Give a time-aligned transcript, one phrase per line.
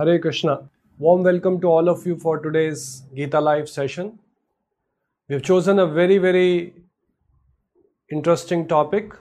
[0.00, 0.70] Hare Krishna.
[0.98, 4.18] Warm welcome to all of you for today's Gita Live session.
[5.28, 6.72] We've chosen a very, very
[8.10, 9.12] interesting topic.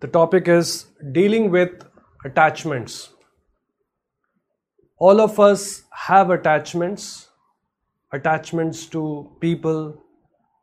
[0.00, 1.84] The topic is dealing with
[2.24, 3.10] attachments.
[4.96, 7.28] All of us have attachments
[8.12, 10.02] attachments to people,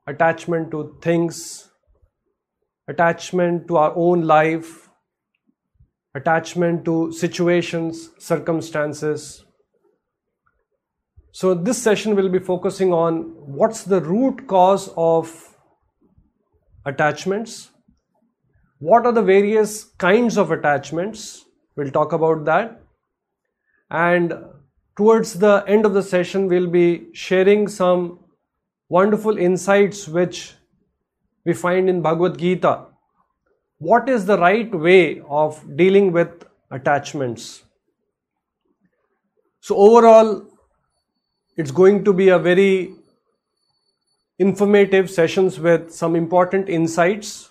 [0.08, 1.70] attachment to things,
[2.88, 4.83] attachment to our own life,
[6.16, 9.46] attachment to situations, circumstances.
[11.32, 15.56] So, this session will be focusing on what's the root cause of
[16.86, 17.72] attachments,
[18.80, 21.46] what are the various kinds of attachments,
[21.76, 22.82] we'll talk about that,
[23.90, 24.34] and
[24.96, 28.20] towards the end of the session, we'll be sharing some
[28.90, 30.54] wonderful insights which
[31.46, 32.86] we find in Bhagavad Gita
[33.78, 37.64] what is the right way of dealing with attachments.
[39.62, 40.46] So, overall,
[41.56, 42.96] it's going to be a very
[44.40, 47.50] informative sessions with some important insights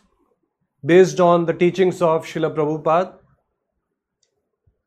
[0.84, 3.14] based on the teachings of Srila Prabhupada.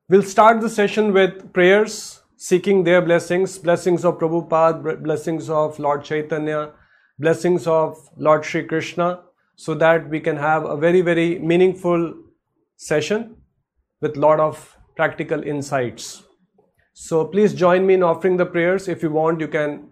[0.09, 6.03] We'll start the session with prayers, seeking their blessings, blessings of Prabhupada, blessings of Lord
[6.03, 6.73] Chaitanya,
[7.17, 9.21] blessings of Lord Sri Krishna,
[9.56, 12.14] so that we can have a very, very meaningful
[12.76, 13.36] session
[14.00, 16.22] with lot of practical insights.
[16.92, 18.88] So please join me in offering the prayers.
[18.88, 19.90] If you want, you can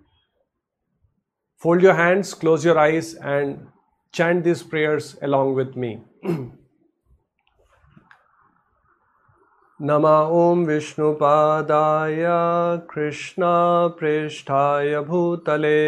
[1.57, 3.67] fold your hands, close your eyes, and
[4.13, 6.03] chant these prayers along with me.
[9.81, 12.25] नम ॐ विष्णुपादाय
[12.91, 15.83] कृष्णापृष्ठाय भूतले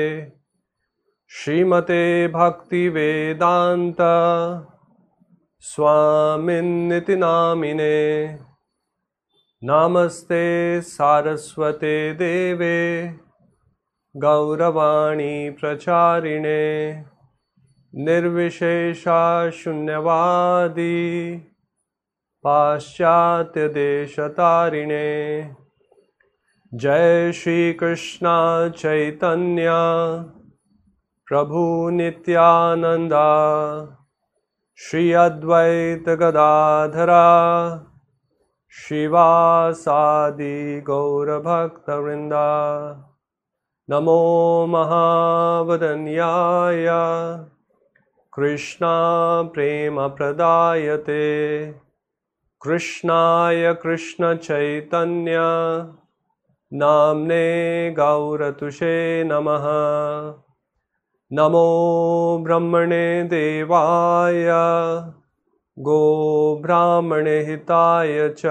[1.36, 3.98] श्रीमते भक्तिवेदान्त
[5.70, 7.98] स्वामिन्निति नामिने
[9.62, 10.46] नमस्ते
[10.82, 12.78] सारस्वते देवे
[14.16, 16.64] गौरवाणी प्रचारिणे
[17.94, 19.20] निर्विशेषा
[19.58, 20.98] शून्यवादी
[22.44, 23.52] पाश्चात्यदेशतारिणे।
[26.72, 28.26] जय श्रीकृष्ण
[28.78, 29.70] चैतन्य
[31.28, 33.28] प्रभु नित्यानन्दा
[34.76, 37.26] श्री अद्वैत गदाधरा
[38.70, 42.46] शिवासादि गौरभक्तवृन्दा।
[43.90, 46.88] नमो महावदन्याय
[48.34, 51.72] कृष्णा प्रेमप्रदायते
[52.62, 55.38] कृष्णाय कृष्णचैतन्य
[56.74, 59.66] नाम्ने गौरतुषे नमः
[61.34, 64.46] नमो ब्रह्मणे देवाय
[65.80, 68.42] गोब्राह्मणहिताय च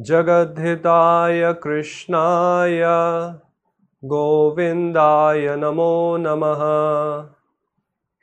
[0.00, 2.82] जगद्धिताय कृष्णाय
[4.04, 6.62] गोविन्दाय नमो नमः।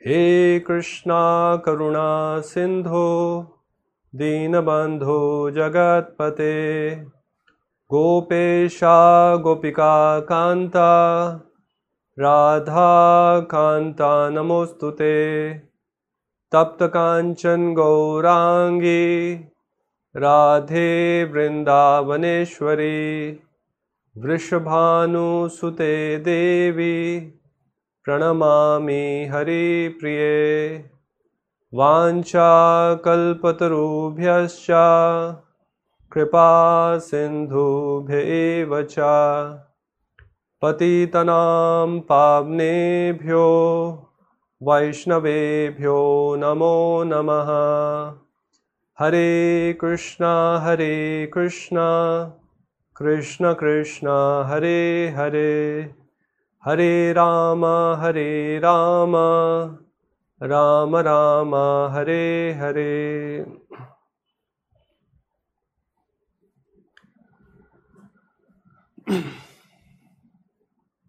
[0.06, 3.44] हे कृष्णा करुणा सिन्धो
[4.14, 6.94] दीनबन्धो जगत्पते
[7.90, 10.90] गोपेशा गोपिका कान्ता
[12.18, 15.54] राधाकान्ता नमोऽस्तु ते।
[16.52, 19.40] तप्तकाञ्चन गौराङ्गी।
[20.16, 23.40] राधे वृन्दावनेश्वरी।
[24.18, 27.32] वृषभानुसुते देवी।
[28.04, 30.84] प्रणमामि हरिप्रिये।
[31.74, 34.66] वाञ्छाकल्पतरुभ्यश्च।
[36.12, 38.96] कृपा सिन्धुभ्य एव च
[40.62, 43.48] पतितनां पावनेभ्यो
[44.62, 47.48] वैष्णवेभ्यो नमो नमः।
[48.98, 51.88] हरे कृष्णा हरे कृष्णा।
[52.96, 54.08] कृष्ण कृष्ण,
[54.44, 55.82] हरे हरे।
[56.64, 57.64] हरे राम
[57.96, 59.12] हरे Ram.
[60.42, 61.54] Ram Ram,
[61.94, 63.44] Hare Hare.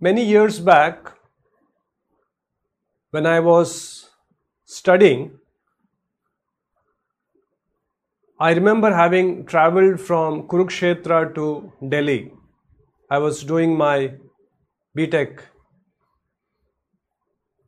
[0.04, 1.12] Many years back,
[3.12, 4.10] when I was
[4.66, 5.38] studying,
[8.40, 12.34] I remember having traveled from Kurukshetra to Delhi.
[13.12, 14.16] I was doing my
[14.98, 15.42] BTech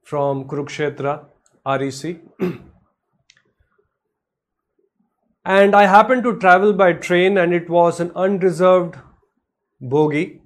[0.02, 1.26] from Kurukshetra,
[1.68, 2.20] REC.
[5.46, 8.96] and I happened to travel by train, and it was an unreserved
[9.80, 10.43] bogie.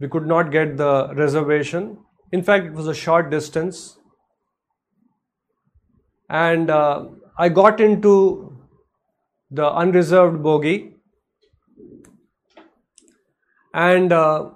[0.00, 1.98] We could not get the reservation.
[2.32, 3.98] In fact, it was a short distance.
[6.28, 7.06] And uh,
[7.38, 8.56] I got into
[9.50, 10.96] the unreserved bogie
[13.76, 14.52] And uh,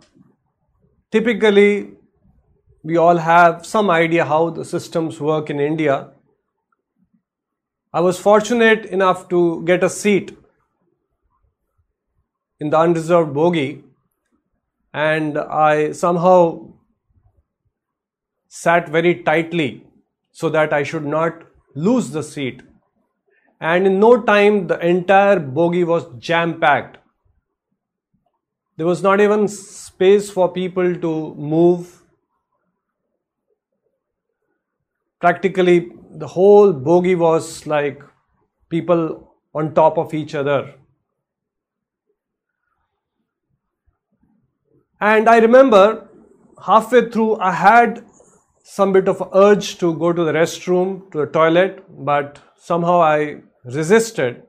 [1.12, 1.90] typically,
[2.82, 6.12] we all have some idea how the systems work in India.
[7.92, 10.34] I was fortunate enough to get a seat
[12.60, 13.84] in the unreserved bogie,
[14.92, 16.68] and I somehow
[18.48, 19.86] sat very tightly
[20.32, 21.42] so that I should not
[21.74, 22.62] lose the seat.
[23.60, 26.98] And in no time, the entire bogie was jam packed.
[28.76, 32.00] There was not even space for people to move
[35.20, 38.02] practically the whole bogie was like
[38.68, 40.74] people on top of each other.
[45.00, 46.08] And I remember
[46.64, 48.04] halfway through, I had
[48.62, 53.40] some bit of urge to go to the restroom, to the toilet, but somehow I
[53.64, 54.42] resisted.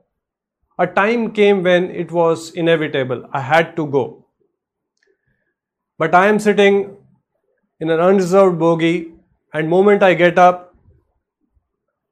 [0.77, 3.29] A time came when it was inevitable.
[3.31, 4.25] I had to go.
[5.97, 6.97] But I am sitting
[7.79, 9.13] in an unreserved bogie
[9.53, 10.75] and moment I get up,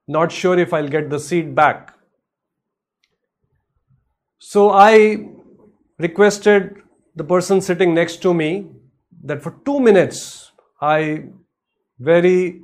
[0.08, 1.94] not sure if I'll get the seat back.
[4.40, 5.30] So I
[5.98, 6.82] requested
[7.20, 8.50] the person sitting next to me
[9.30, 10.52] that for two minutes
[10.82, 11.24] I
[12.00, 12.62] very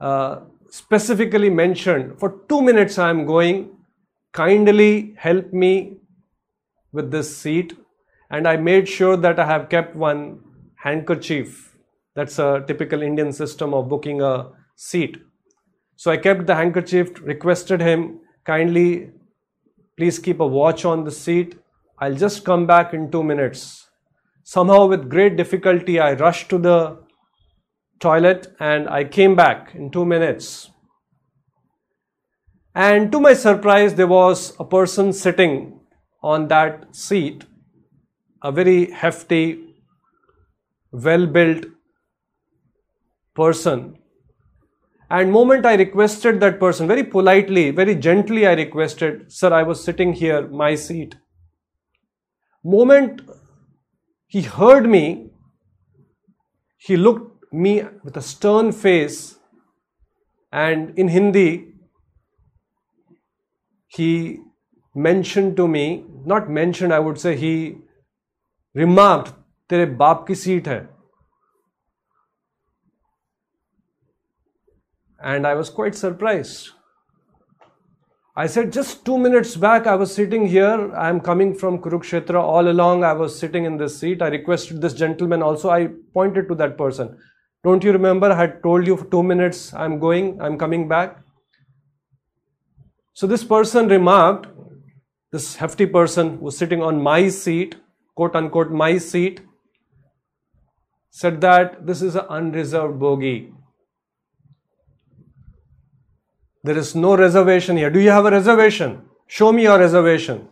[0.00, 0.40] uh,
[0.70, 3.70] specifically mentioned for two minutes I am going,
[4.32, 5.96] kindly help me
[6.92, 7.76] with this seat.
[8.30, 10.40] And I made sure that I have kept one
[10.76, 11.70] handkerchief
[12.14, 15.16] that's a typical Indian system of booking a seat.
[15.96, 19.10] So I kept the handkerchief, requested him kindly,
[19.96, 21.56] please keep a watch on the seat.
[22.00, 23.88] I'll just come back in two minutes.
[24.42, 26.98] Somehow, with great difficulty, I rushed to the
[28.00, 30.70] toilet and I came back in two minutes.
[32.74, 35.80] And to my surprise, there was a person sitting
[36.22, 37.44] on that seat,
[38.42, 39.70] a very hefty,
[40.92, 41.66] well built
[43.34, 43.96] person
[45.08, 49.82] and moment i requested that person very politely very gently i requested sir i was
[49.82, 51.14] sitting here my seat
[52.63, 53.21] moment
[54.27, 55.03] he heard me
[56.87, 57.73] he looked me
[58.03, 59.19] with a stern face
[60.65, 61.47] and in hindi
[63.99, 64.09] he
[65.07, 65.85] mentioned to me
[66.33, 67.55] not mentioned i would say he
[68.83, 69.33] remarked
[69.69, 70.81] तेरे बाप की seat है
[75.31, 76.69] and I was quite surprised.
[78.40, 80.94] I said, just two minutes back, I was sitting here.
[80.94, 82.42] I'm coming from Kurukshetra.
[82.42, 84.22] All along, I was sitting in this seat.
[84.22, 85.68] I requested this gentleman also.
[85.68, 87.18] I pointed to that person.
[87.64, 88.30] Don't you remember?
[88.32, 91.18] I had told you for two minutes, I'm going, I'm coming back.
[93.12, 94.46] So this person remarked,
[95.30, 97.76] this hefty person was sitting on my seat,
[98.14, 99.42] quote unquote, my seat,
[101.10, 103.52] said that this is an unreserved bogie.
[106.62, 107.90] There is no reservation here.
[107.90, 109.02] Do you have a reservation?
[109.26, 110.48] Show me your reservation.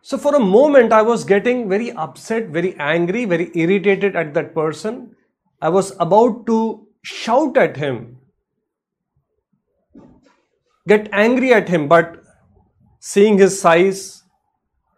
[0.00, 4.54] So, for a moment, I was getting very upset, very angry, very irritated at that
[4.54, 5.16] person.
[5.60, 8.18] I was about to shout at him,
[10.86, 12.22] get angry at him, but
[13.00, 14.22] seeing his size,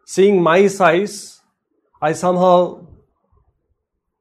[0.04, 1.40] seeing my size,
[2.02, 2.86] I somehow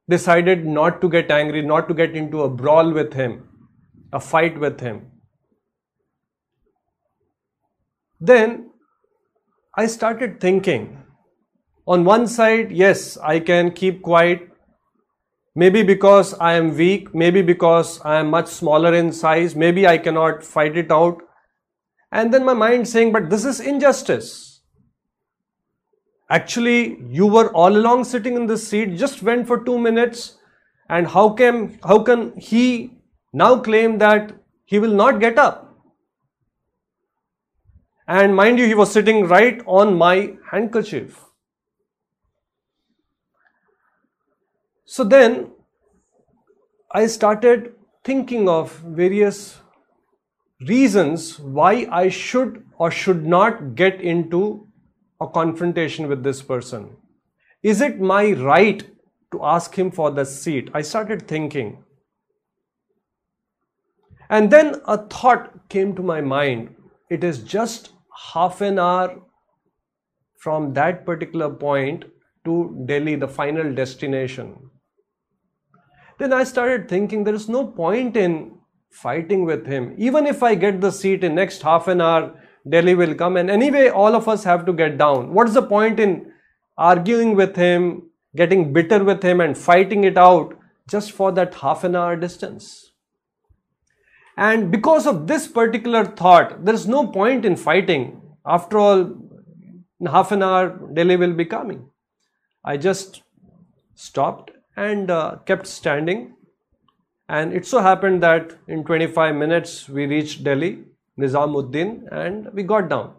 [0.08, 3.48] decided not to get angry, not to get into a brawl with him,
[4.12, 5.12] a fight with him.
[8.20, 8.70] Then
[9.76, 11.02] I started thinking
[11.86, 14.50] on one side, yes, I can keep quiet.
[15.54, 19.98] Maybe because I am weak, maybe because I am much smaller in size, maybe I
[19.98, 21.22] cannot fight it out.
[22.12, 24.62] And then my mind saying, but this is injustice.
[26.30, 30.36] Actually, you were all along sitting in this seat, just went for two minutes,
[30.88, 32.98] and how can how can he
[33.32, 34.32] now claim that
[34.64, 35.67] he will not get up?
[38.08, 41.26] And mind you, he was sitting right on my handkerchief.
[44.86, 45.50] So then
[46.90, 49.60] I started thinking of various
[50.66, 54.66] reasons why I should or should not get into
[55.20, 56.96] a confrontation with this person.
[57.62, 58.88] Is it my right
[59.32, 60.70] to ask him for the seat?
[60.72, 61.84] I started thinking.
[64.30, 66.74] And then a thought came to my mind.
[67.10, 67.90] It is just
[68.32, 69.20] half an hour
[70.36, 72.04] from that particular point
[72.44, 74.70] to Delhi, the final destination.
[76.18, 78.58] Then I started thinking there is no point in
[78.90, 79.94] fighting with him.
[79.98, 82.34] Even if I get the seat in next half an hour,
[82.68, 85.32] Delhi will come and anyway all of us have to get down.
[85.32, 86.32] What's the point in
[86.76, 90.56] arguing with him, getting bitter with him, and fighting it out
[90.88, 92.87] just for that half an hour distance.
[94.38, 98.22] And because of this particular thought, there is no point in fighting.
[98.46, 99.00] After all,
[99.98, 101.90] in half an hour, Delhi will be coming.
[102.64, 103.22] I just
[103.96, 106.36] stopped and uh, kept standing.
[107.28, 110.84] And it so happened that in 25 minutes we reached Delhi,
[111.18, 113.16] Nizamuddin, and we got down.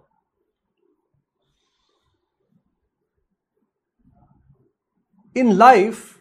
[5.35, 6.17] In life,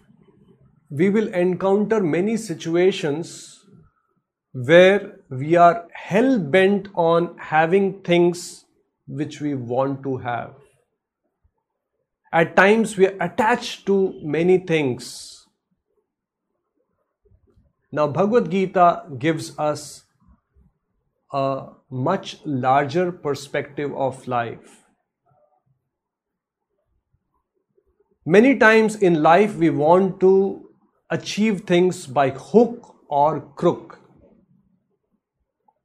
[0.90, 3.57] we will encounter many situations
[4.66, 8.64] where we are hell bent on having things
[9.06, 10.54] which we want to have.
[12.32, 15.46] At times, we are attached to many things.
[17.92, 20.04] Now, Bhagavad Gita gives us
[21.32, 24.82] a much larger perspective of life.
[28.26, 30.68] Many times in life, we want to
[31.10, 33.97] achieve things by hook or crook.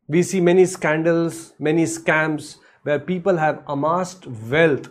[0.07, 4.89] We see many scandals, many scams where people have amassed wealth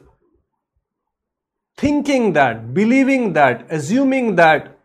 [1.76, 4.78] thinking that, believing that, assuming that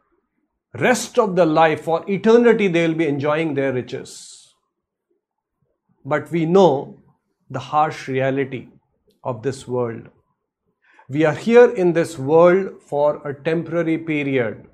[0.74, 4.54] rest of the life for eternity they will be enjoying their riches.
[6.06, 7.00] But we know
[7.50, 8.70] the harsh reality
[9.24, 10.10] of this world.
[11.10, 14.68] We are here in this world for a temporary period.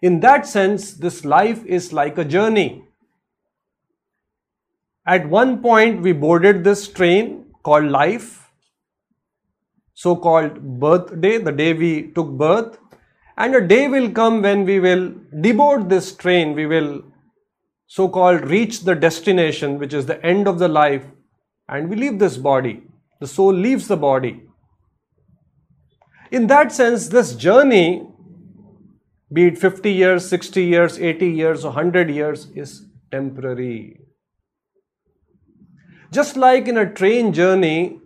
[0.00, 2.87] In that sense, this life is like a journey.
[5.08, 8.38] At one point, we boarded this train called life
[10.02, 12.78] so called birthday, the day we took birth.
[13.36, 15.10] And a day will come when we will
[15.46, 17.02] deboard this train, we will
[17.88, 21.04] so called reach the destination, which is the end of the life,
[21.68, 22.84] and we leave this body.
[23.18, 24.42] The soul leaves the body.
[26.30, 28.06] In that sense, this journey,
[29.32, 34.07] be it 50 years, 60 years, 80 years, or 100 years, is temporary.
[36.10, 38.00] Just like in a train journey,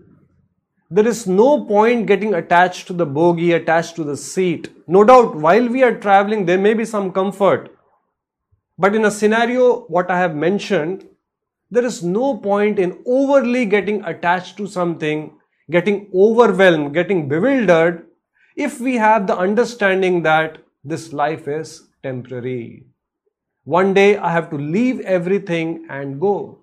[0.91, 4.71] there is no point getting attached to the bogie, attached to the seat.
[4.89, 7.75] No doubt, while we are traveling, there may be some comfort.
[8.77, 11.07] But in a scenario, what I have mentioned,
[11.71, 15.33] there is no point in overly getting attached to something,
[15.71, 18.07] getting overwhelmed, getting bewildered,
[18.57, 22.85] if we have the understanding that this life is temporary.
[23.65, 26.62] One day I have to leave everything and go.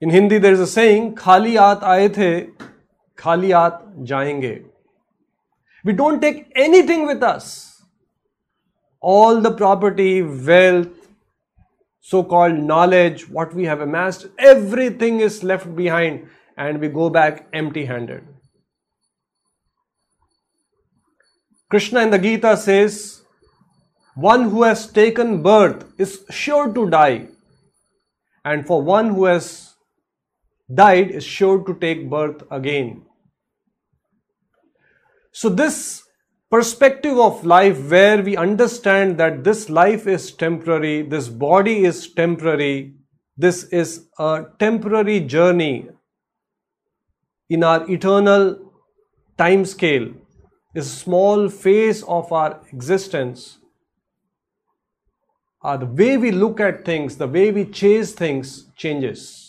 [0.00, 2.50] In Hindi, there is a saying, khali aat aaye the,
[3.16, 4.64] khali aat jayenge.
[5.84, 7.82] We don't take anything with us.
[9.00, 10.88] All the property, wealth,
[12.00, 17.46] so called knowledge, what we have amassed, everything is left behind and we go back
[17.52, 18.26] empty handed.
[21.68, 23.22] Krishna in the Gita says,
[24.14, 27.28] One who has taken birth is sure to die,
[28.44, 29.69] and for one who has
[30.74, 33.02] died is sure to take birth again.
[35.32, 36.02] So, this
[36.50, 42.94] perspective of life where we understand that this life is temporary, this body is temporary,
[43.36, 45.88] this is a temporary journey
[47.48, 48.72] in our eternal
[49.38, 50.08] time scale,
[50.74, 53.58] is a small phase of our existence.
[55.62, 59.39] Uh, the way we look at things, the way we chase things changes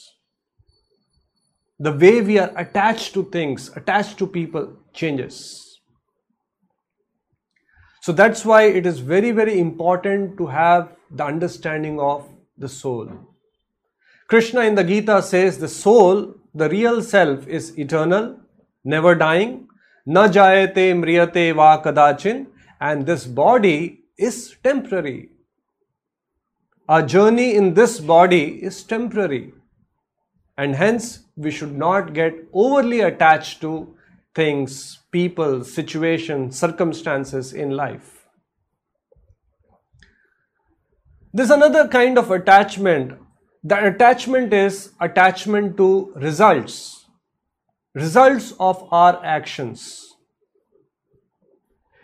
[1.81, 5.79] the way we are attached to things, attached to people changes.
[8.01, 13.09] So that's why it is very, very important to have the understanding of the soul.
[14.27, 18.39] Krishna in the Gita says the soul, the real self, is eternal,
[18.83, 19.67] never dying,
[20.05, 22.45] na jayate mriyate va kadachin,
[22.79, 25.29] and this body is temporary.
[26.87, 29.53] Our journey in this body is temporary,
[30.61, 33.71] and hence we should not get overly attached to
[34.35, 38.27] things, people, situations, circumstances in life.
[41.33, 43.17] There's another kind of attachment.
[43.63, 47.05] That attachment is attachment to results,
[47.95, 50.15] results of our actions.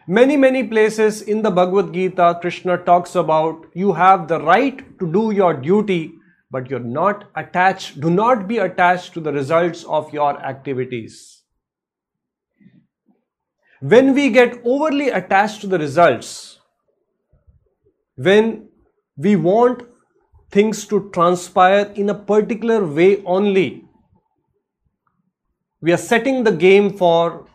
[0.07, 5.11] Many, many places in the Bhagavad Gita, Krishna talks about you have the right to
[5.11, 6.16] do your duty
[6.49, 11.43] but you're not attached, do not be attached to the results of your activities.
[13.81, 16.59] When we get overly attached to the results,
[18.15, 18.69] when
[19.17, 19.83] we want
[20.51, 23.83] things to transpire in a particular way only,
[25.81, 27.45] we are setting the game for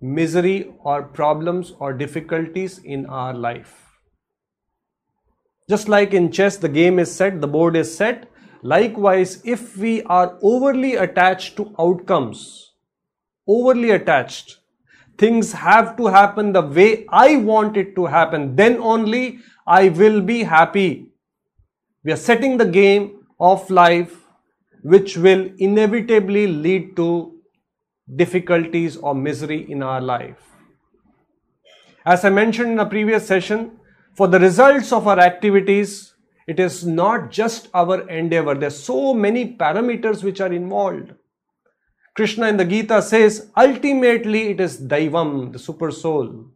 [0.00, 3.86] misery or problems or difficulties in our life.
[5.68, 8.30] Just like in chess, the game is set, the board is set.
[8.62, 12.72] Likewise, if we are overly attached to outcomes,
[13.46, 14.58] overly attached,
[15.18, 20.20] things have to happen the way I want it to happen, then only I will
[20.20, 21.08] be happy.
[22.04, 24.24] We are setting the game of life
[24.82, 27.40] which will inevitably lead to
[28.14, 30.38] difficulties or misery in our life.
[32.04, 33.80] As I mentioned in a previous session,
[34.14, 36.14] for the results of our activities,
[36.46, 38.54] it is not just our endeavor.
[38.54, 41.12] There are so many parameters which are involved.
[42.14, 46.46] Krishna in the Gita says, ultimately it is Daivam, the super soul.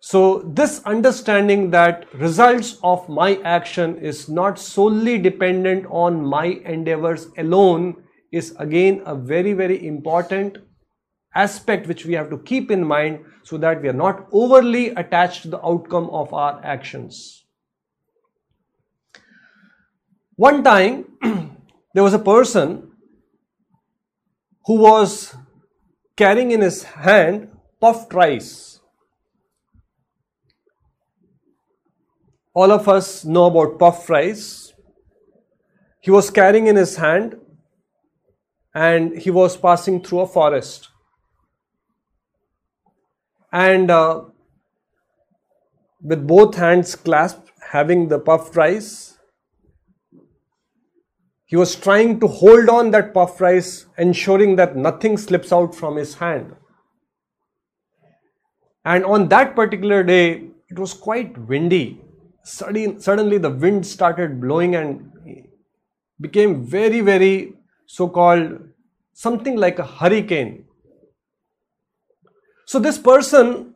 [0.00, 7.26] So, this understanding that results of my action is not solely dependent on my endeavors
[7.38, 10.58] alone is again a very, very important
[11.34, 15.42] aspect which we have to keep in mind so that we are not overly attached
[15.42, 17.35] to the outcome of our actions.
[20.36, 21.06] One time,
[21.94, 22.92] there was a person
[24.66, 25.34] who was
[26.14, 27.48] carrying in his hand
[27.80, 28.80] puffed rice.
[32.52, 34.74] All of us know about puffed rice.
[36.00, 37.36] He was carrying in his hand
[38.74, 40.90] and he was passing through a forest.
[43.50, 44.24] And uh,
[46.02, 49.15] with both hands clasped, having the puffed rice,
[51.46, 55.96] he was trying to hold on that puff rice, ensuring that nothing slips out from
[55.96, 56.54] his hand.
[58.84, 62.00] And on that particular day, it was quite windy.
[62.42, 65.12] Suddenly, the wind started blowing and
[66.20, 67.54] became very, very
[67.86, 68.60] so called
[69.12, 70.64] something like a hurricane.
[72.66, 73.74] So this person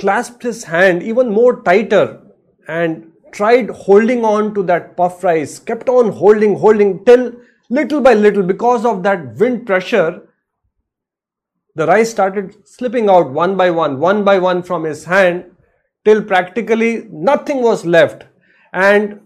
[0.00, 2.20] clasped his hand even more tighter
[2.66, 7.32] and tried holding on to that puff rice, kept on holding, holding till
[7.70, 10.28] little by little because of that wind pressure,
[11.74, 15.44] the rice started slipping out one by one, one by one from his hand
[16.04, 18.24] till practically nothing was left.
[18.72, 19.20] And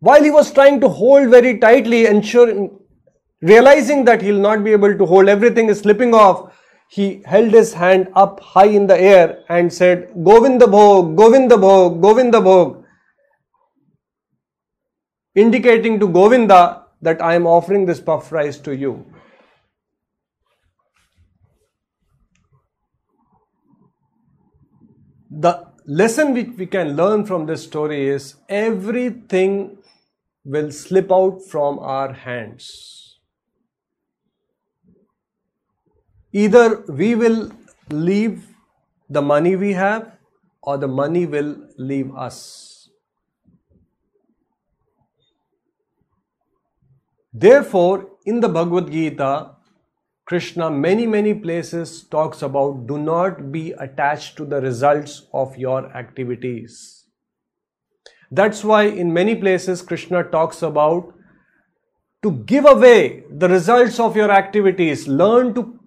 [0.00, 2.80] while he was trying to hold very tightly, ensuring
[3.42, 6.54] Realizing that he'll not be able to hold, everything is slipping off,
[6.90, 12.02] he held his hand up high in the air and said, Govinda Bhog, Govinda Bhog,
[12.02, 12.84] Govinda Bhog,
[15.40, 19.06] indicating to Govinda that I am offering this puff rice to you.
[25.30, 29.78] The lesson which we can learn from this story is everything
[30.44, 33.18] will slip out from our hands.
[36.32, 37.50] Either we will
[37.90, 38.46] leave
[39.08, 40.16] the money we have
[40.62, 42.69] or the money will leave us.
[47.32, 49.52] Therefore, in the Bhagavad Gita,
[50.24, 55.86] Krishna many many places talks about do not be attached to the results of your
[55.96, 57.06] activities.
[58.30, 61.12] That's why in many places Krishna talks about
[62.22, 65.80] to give away the results of your activities, learn to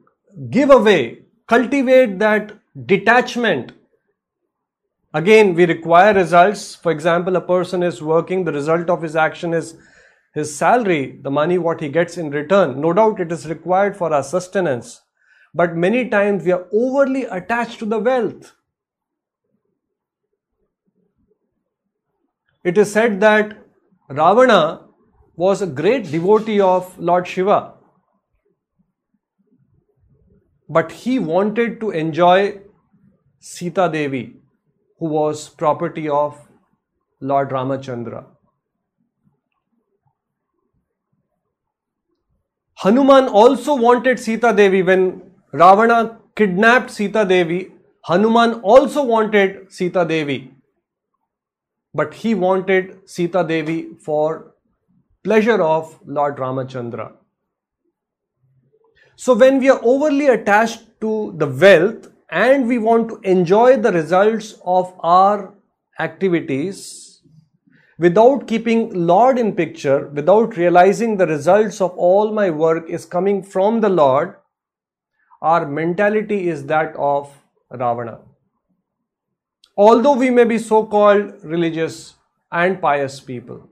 [0.50, 2.52] give away, cultivate that
[2.86, 3.72] detachment.
[5.14, 6.76] Again, we require results.
[6.76, 9.76] For example, a person is working, the result of his action is
[10.34, 12.82] his salary, the money what he gets in return.
[12.82, 15.02] No doubt it is required for our sustenance.
[15.54, 18.54] But many times we are overly attached to the wealth.
[22.64, 23.58] It is said that
[24.10, 24.88] Ravana
[25.36, 27.74] was a great devotee of Lord Shiva
[30.70, 32.60] but he wanted to enjoy
[33.40, 34.38] Sita Devi,
[35.00, 36.40] who was property of
[37.20, 38.26] Lord Ramachandra.
[42.84, 45.22] Hanuman also wanted Sita Devi when
[45.54, 47.72] Ravana kidnapped Sita Devi.
[48.02, 50.52] Hanuman also wanted Sita Devi,
[51.94, 54.56] but he wanted Sita Devi for
[55.24, 57.14] pleasure of Lord Ramachandra.
[59.16, 63.94] So when we are overly attached to the wealth and we want to enjoy the
[63.94, 65.54] results of our
[66.00, 67.13] activities
[67.98, 73.44] without keeping Lord in picture, without realizing the results of all my work is coming
[73.44, 74.36] from the Lord,
[75.42, 77.32] our mentality is that of
[77.70, 78.20] Ravana.
[79.76, 82.16] Although we may be so called religious
[82.52, 83.70] and pious people,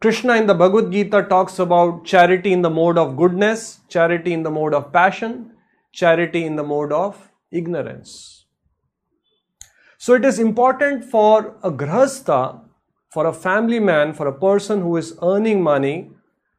[0.00, 4.42] Krishna in the Bhagavad Gita talks about charity in the mode of goodness, charity in
[4.42, 5.52] the mode of passion,
[5.92, 8.41] charity in the mode of ignorance.
[10.04, 12.60] So it is important for a grahastha,
[13.10, 16.10] for a family man, for a person who is earning money,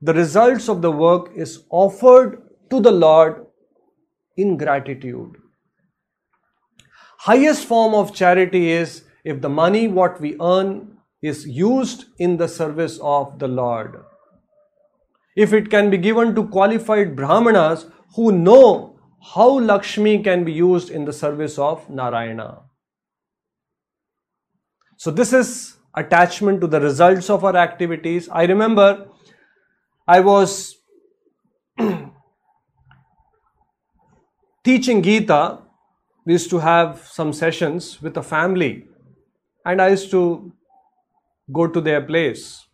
[0.01, 3.45] the results of the work is offered to the Lord
[4.37, 5.35] in gratitude.
[7.17, 12.47] Highest form of charity is if the money what we earn is used in the
[12.47, 14.05] service of the Lord.
[15.35, 18.99] If it can be given to qualified brahmanas who know
[19.35, 22.61] how Lakshmi can be used in the service of Narayana.
[25.03, 28.29] So, this is attachment to the results of our activities.
[28.29, 29.09] I remember
[30.07, 30.77] I was
[34.63, 35.59] teaching Gita.
[36.23, 38.87] We used to have some sessions with a family,
[39.65, 40.53] and I used to
[41.51, 42.65] go to their place.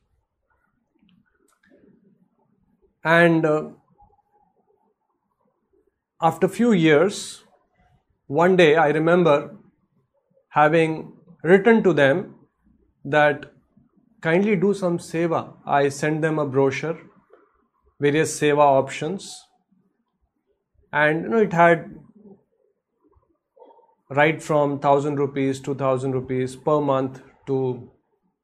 [3.04, 3.70] And uh,
[6.22, 7.44] after few years,
[8.28, 9.56] one day I remember
[10.50, 11.14] having
[11.44, 12.36] written to them
[13.06, 13.52] that
[14.22, 15.54] kindly do some seva.
[15.66, 16.98] I sent them a brochure,
[18.00, 19.46] various seva options,
[20.92, 21.90] and you know it had
[24.10, 27.90] right from 1000 rupees 2000 rupees per month to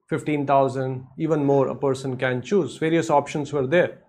[0.10, 2.78] 15000 even more a person can choose.
[2.78, 4.04] Various options were there.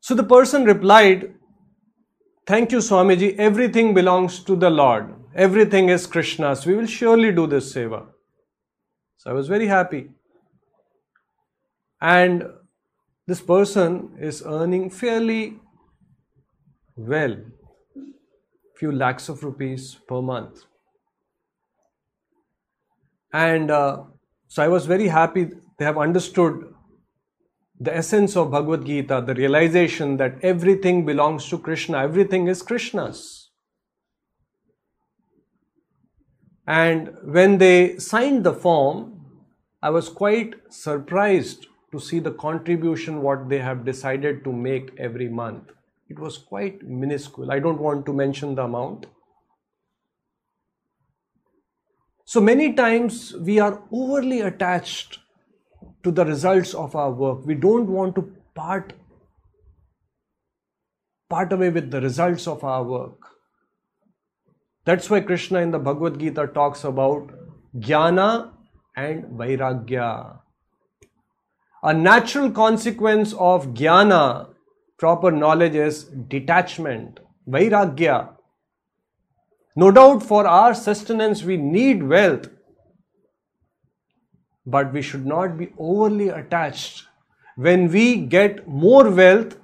[0.00, 1.34] So the person replied
[2.46, 3.36] thank you swamiji.
[3.36, 5.14] Everything belongs to the lord
[5.46, 6.66] everything is krishna's.
[6.66, 8.06] We will surely do this seva.
[9.16, 10.10] So i was very happy.
[12.00, 12.44] And
[13.26, 15.60] this person is earning fairly
[16.96, 17.36] well.
[18.76, 20.64] Few lakhs of rupees per month.
[23.32, 24.04] And uh,
[24.48, 25.50] so I was very happy.
[25.78, 26.74] They have understood
[27.80, 33.37] the essence of Bhagavad Gita, the realization that everything belongs to Krishna, everything is Krishna's.
[36.68, 39.22] And when they signed the form,
[39.82, 45.30] I was quite surprised to see the contribution what they have decided to make every
[45.30, 45.70] month.
[46.10, 47.50] It was quite minuscule.
[47.50, 49.06] I don't want to mention the amount.
[52.26, 55.20] So many times we are overly attached
[56.02, 57.46] to the results of our work.
[57.46, 58.92] We don't want to part
[61.30, 63.37] part away with the results of our work.
[64.88, 67.30] That's why Krishna in the Bhagavad Gita talks about
[67.78, 68.52] jnana
[68.96, 70.38] and vairagya.
[71.82, 74.54] A natural consequence of jnana,
[74.96, 78.30] proper knowledge, is detachment, vairagya.
[79.76, 82.48] No doubt for our sustenance we need wealth,
[84.64, 87.04] but we should not be overly attached.
[87.56, 89.58] When we get more wealth,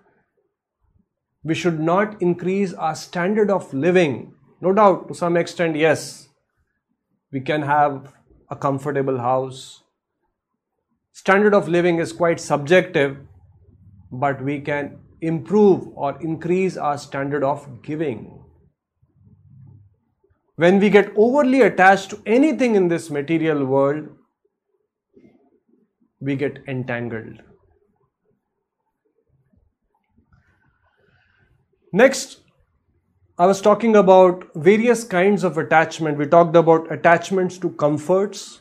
[1.43, 4.35] we should not increase our standard of living.
[4.65, 6.29] No doubt, to some extent, yes,
[7.31, 8.15] we can have
[8.51, 9.83] a comfortable house.
[11.13, 13.19] Standard of living is quite subjective,
[14.11, 18.43] but we can improve or increase our standard of giving.
[20.57, 24.09] When we get overly attached to anything in this material world,
[26.21, 27.43] we get entangled.
[31.93, 32.41] Next,
[33.39, 36.19] I was talking about various kinds of attachment.
[36.19, 38.61] We talked about attachments to comforts,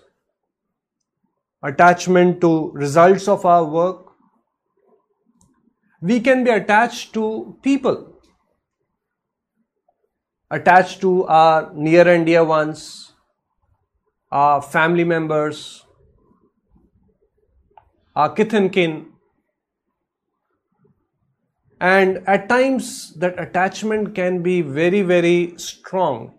[1.62, 4.08] attachment to results of our work.
[6.02, 8.14] We can be attached to people
[10.54, 13.14] attached to our near and dear ones,
[14.32, 15.84] our family members,
[18.16, 19.13] our kith and kin.
[21.84, 26.36] And at times that attachment can be very, very strong.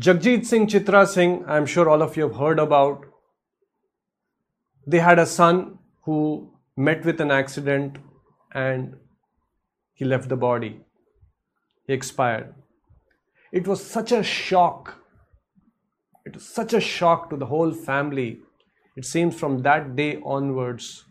[0.00, 3.04] Jagjit Singh Chitra Singh, I'm sure all of you have heard about.
[4.86, 7.98] They had a son who met with an accident
[8.54, 8.96] and
[9.92, 10.80] he left the body.
[11.86, 12.54] He expired.
[13.52, 14.94] It was such a shock.
[16.24, 18.40] It was such a shock to the whole family.
[18.96, 21.04] It seems from that day onwards,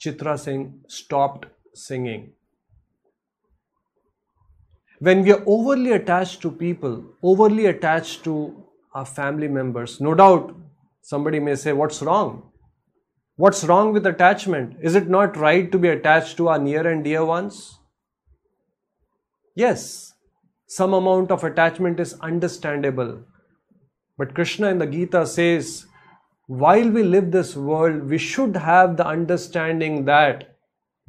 [0.00, 2.32] Chitra Singh stopped singing.
[4.98, 10.56] When we are overly attached to people, overly attached to our family members, no doubt
[11.02, 12.50] somebody may say, What's wrong?
[13.36, 14.76] What's wrong with attachment?
[14.82, 17.78] Is it not right to be attached to our near and dear ones?
[19.54, 20.12] Yes,
[20.66, 23.22] some amount of attachment is understandable.
[24.16, 25.86] But Krishna in the Gita says,
[26.48, 30.56] while we live this world, we should have the understanding that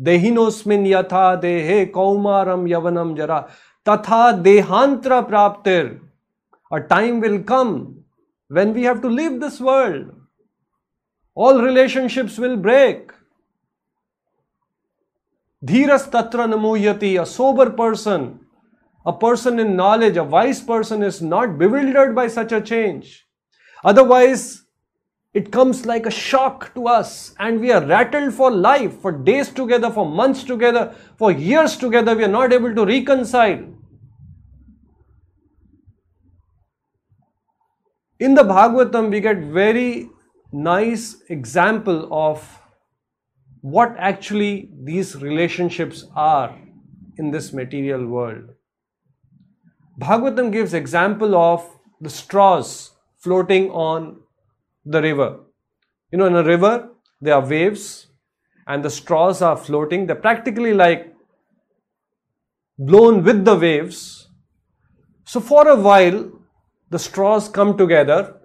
[0.02, 3.50] Dehinosmin yatha dehe kaumaram yavanam jara
[3.86, 6.02] tatha dehantra praptir.
[6.72, 8.04] A time will come
[8.50, 10.14] when we have to leave this world.
[11.36, 13.12] All relationships will break.
[15.66, 18.42] Dhiras tatra namuyati, a sober person,
[19.06, 23.26] a person in knowledge, a wise person is not bewildered by such a change.
[23.86, 24.64] Otherwise,
[25.34, 29.50] it comes like a shock to us and we are rattled for life, for days
[29.50, 32.16] together, for months together, for years together.
[32.16, 33.64] We are not able to reconcile.
[38.20, 40.10] In the Bhagavatam, we get very
[40.52, 42.60] nice example of
[43.62, 46.58] what actually these relationships are
[47.18, 48.50] in this material world.
[50.00, 51.70] Bhagavatam gives example of
[52.02, 54.22] the straws floating on
[54.86, 55.40] the river.
[56.12, 56.90] You know, in a river,
[57.22, 58.08] there are waves
[58.68, 60.06] and the straws are floating.
[60.06, 61.14] They're practically like
[62.78, 64.30] blown with the waves.
[65.26, 66.32] So, for a while,
[66.90, 68.36] the straws come together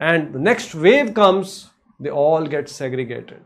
[0.00, 1.70] and the next wave comes,
[2.00, 3.42] they all get segregated.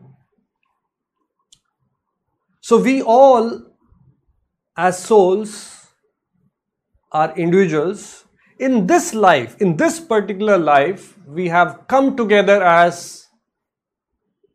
[2.61, 3.61] So we all,
[4.75, 5.87] as souls,
[7.11, 8.24] are individuals.
[8.57, 13.27] In this life, in this particular life, we have come together as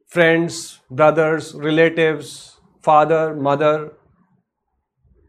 [0.07, 3.93] friends, brothers, relatives, father, mother,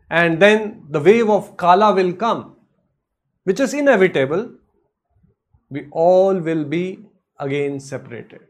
[0.10, 2.56] and then the wave of Kala will come,
[3.44, 4.52] which is inevitable.
[5.70, 7.00] We all will be
[7.40, 8.42] again separated.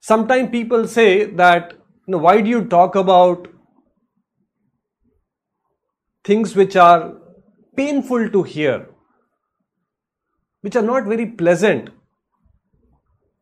[0.00, 1.72] Sometimes people say that
[2.06, 3.46] you know, why do you talk about
[6.24, 7.14] things which are
[7.76, 8.88] painful to hear,
[10.60, 11.90] which are not very pleasant?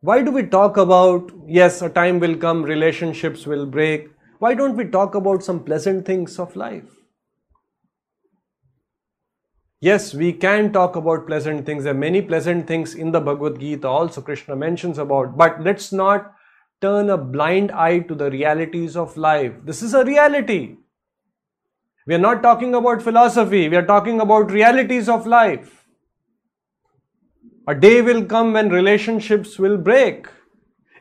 [0.01, 4.09] Why do we talk about, yes, a time will come, relationships will break?
[4.39, 6.89] Why don't we talk about some pleasant things of life?
[9.79, 11.83] Yes, we can talk about pleasant things.
[11.83, 15.91] There are many pleasant things in the Bhagavad Gita also Krishna mentions about, but let's
[15.91, 16.33] not
[16.81, 19.53] turn a blind eye to the realities of life.
[19.63, 20.77] This is a reality.
[22.07, 25.85] We are not talking about philosophy, we are talking about realities of life.
[27.67, 30.27] A day will come when relationships will break.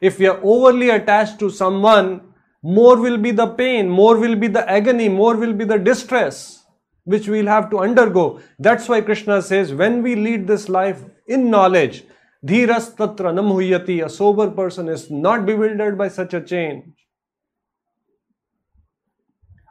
[0.01, 2.21] If we are overly attached to someone,
[2.63, 6.65] more will be the pain, more will be the agony, more will be the distress
[7.05, 8.41] which we'll have to undergo.
[8.59, 12.05] That's why Krishna says, when we lead this life in knowledge,
[12.45, 14.05] Dhiras tatra namhuyati.
[14.05, 16.85] A sober person is not bewildered by such a change.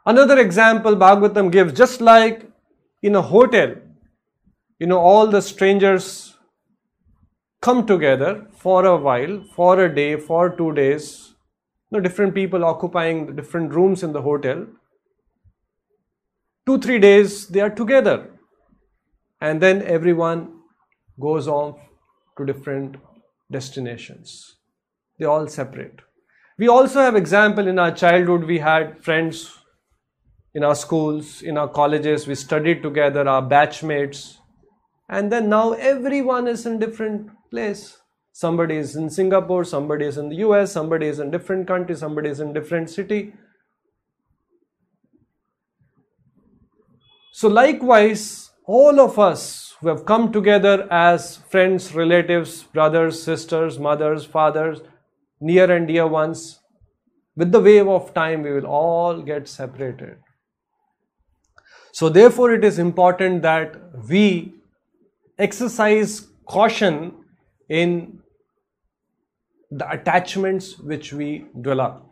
[0.10, 2.50] Another example Bhagavatam gives, just like
[3.04, 3.76] in a hotel,
[4.80, 6.36] you know, all the strangers
[7.62, 11.36] come together for a while, for a day, for two days,
[11.92, 14.66] you know, different people occupying different rooms in the hotel.
[16.66, 18.32] Two, three days they are together,
[19.42, 20.62] and then everyone
[21.20, 21.78] goes off
[22.38, 22.98] to different
[23.52, 24.56] destinations.
[25.20, 26.00] They all separate.
[26.58, 28.46] We also have example in our childhood.
[28.46, 29.59] We had friends
[30.54, 32.28] in our schools, in our colleges.
[32.28, 34.38] We studied together, our batchmates,
[35.08, 37.98] and then now everyone is in different place.
[38.32, 42.30] Somebody is in Singapore, somebody is in the US, somebody is in different country, somebody
[42.30, 43.34] is in different city.
[47.32, 54.26] So likewise, all of us who have come together as friends, relatives, brothers, sisters, mothers,
[54.26, 54.82] fathers,
[55.40, 56.60] near and dear ones,
[57.36, 60.18] with the wave of time, we will all get separated.
[62.00, 63.76] So, therefore, it is important that
[64.08, 64.54] we
[65.38, 67.26] exercise caution
[67.68, 68.20] in
[69.70, 72.06] the attachments which we develop.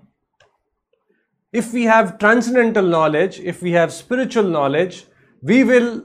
[1.53, 5.05] If we have transcendental knowledge, if we have spiritual knowledge,
[5.41, 6.03] we will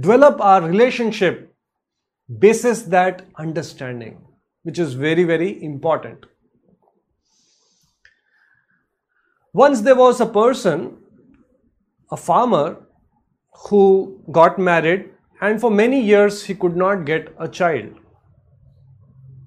[0.00, 1.54] develop our relationship
[2.38, 4.18] basis that understanding
[4.62, 6.24] which is very very important
[9.52, 11.01] once there was a person
[12.12, 12.76] a farmer
[13.64, 15.08] who got married
[15.40, 17.94] and for many years he could not get a child.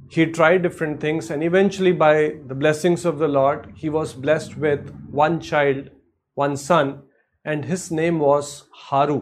[0.10, 4.58] He tried different things and eventually by the blessings of the lord he was blessed
[4.58, 4.91] with
[5.23, 5.89] one child
[6.34, 7.01] one son
[7.43, 9.19] and his name was haru.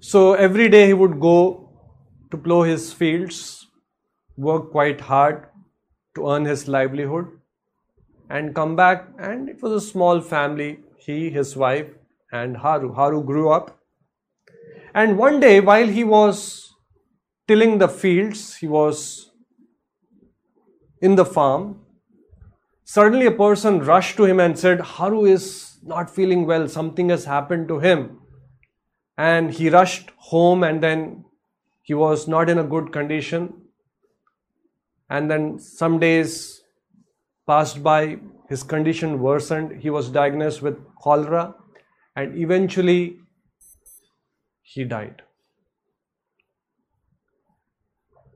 [0.00, 1.70] So every day he would go
[2.30, 3.66] to plow his fields,
[4.36, 5.46] work quite hard
[6.14, 7.26] to earn his livelihood,
[8.28, 9.08] and come back.
[9.18, 10.78] And it was a small family.
[11.04, 11.88] he, his wife,
[12.30, 12.92] and Haru.
[12.92, 13.78] Haru grew up.
[14.94, 16.74] And one day, while he was
[17.48, 19.30] tilling the fields, he was
[21.00, 21.80] in the farm.
[22.84, 27.24] Suddenly, a person rushed to him and said, Haru is not feeling well, something has
[27.24, 28.20] happened to him.
[29.16, 31.24] And he rushed home, and then
[31.82, 33.61] he was not in a good condition.
[35.12, 36.62] And then some days
[37.46, 38.16] passed by,
[38.48, 39.82] his condition worsened.
[39.82, 41.54] He was diagnosed with cholera,
[42.16, 43.18] and eventually
[44.62, 45.20] he died.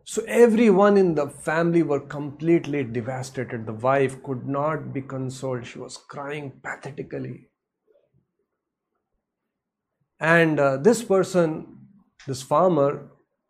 [0.05, 3.65] So everyone in the family were completely devastated.
[3.65, 5.67] The wife could not be consoled.
[5.67, 7.49] She was crying pathetically.
[10.21, 11.89] And uh, this person,
[12.27, 13.09] this farmer,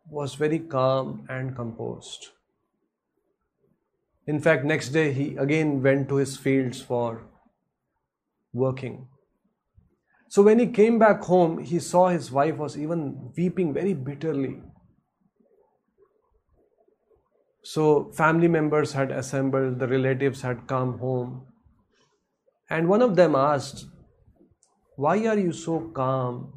[0.09, 2.29] was very calm and composed.
[4.27, 7.23] In fact, next day he again went to his fields for
[8.53, 9.07] working.
[10.29, 14.61] So when he came back home, he saw his wife was even weeping very bitterly.
[17.63, 21.47] So family members had assembled, the relatives had come home.
[22.69, 23.85] And one of them asked,
[24.97, 26.53] Why are you so calm?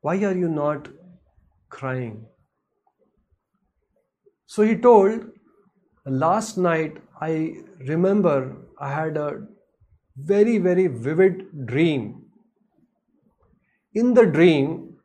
[0.00, 0.88] Why are you not
[1.68, 2.26] crying?
[4.46, 5.32] So he told,
[6.06, 9.44] Last night I remember I had a
[10.16, 12.26] very, very vivid dream.
[13.92, 14.98] In the dream,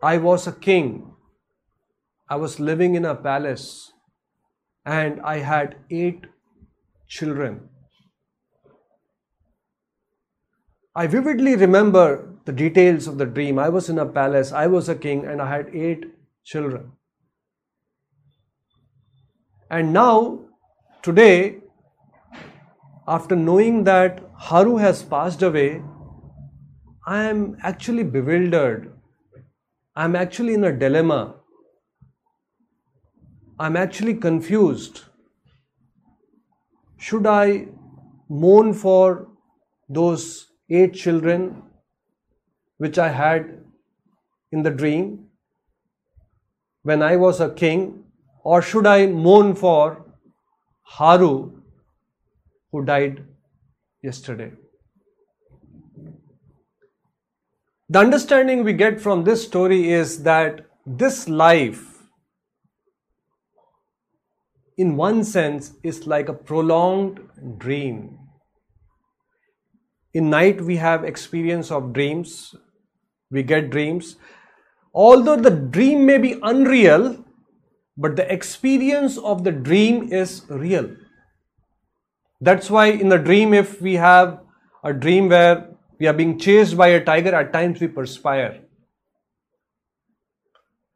[0.00, 1.12] I was a king.
[2.28, 3.92] I was living in a palace
[4.86, 6.26] and I had eight
[7.08, 7.68] children.
[10.94, 13.58] I vividly remember the details of the dream.
[13.58, 16.04] I was in a palace, I was a king, and I had eight
[16.44, 16.92] children.
[19.72, 20.40] And now,
[21.02, 21.60] today,
[23.08, 25.82] after knowing that Haru has passed away,
[27.06, 28.92] I am actually bewildered.
[29.96, 31.36] I'm actually in a dilemma.
[33.58, 35.04] I'm actually confused.
[36.98, 37.68] Should I
[38.28, 39.28] mourn for
[39.88, 41.62] those eight children
[42.76, 43.58] which I had
[44.50, 45.28] in the dream
[46.82, 48.01] when I was a king,
[48.44, 50.04] or should I mourn for
[50.82, 51.62] Haru
[52.70, 53.24] who died
[54.02, 54.50] yesterday.
[57.88, 62.02] The understanding we get from this story is that this life,
[64.78, 67.20] in one sense, is like a prolonged
[67.58, 68.18] dream.
[70.14, 72.54] In night, we have experience of dreams,
[73.30, 74.16] we get dreams.
[74.94, 77.21] Although the dream may be unreal,
[77.96, 80.90] but the experience of the dream is real.
[82.40, 84.40] That's why in the dream, if we have
[84.82, 88.60] a dream where we are being chased by a tiger, at times we perspire.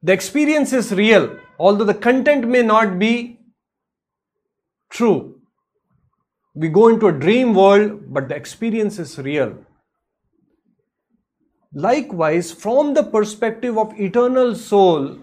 [0.02, 3.38] The experience is real, although the content may not be
[4.90, 5.40] true.
[6.54, 9.56] We go into a dream world, but the experience is real.
[11.72, 15.18] Likewise, from the perspective of eternal soul,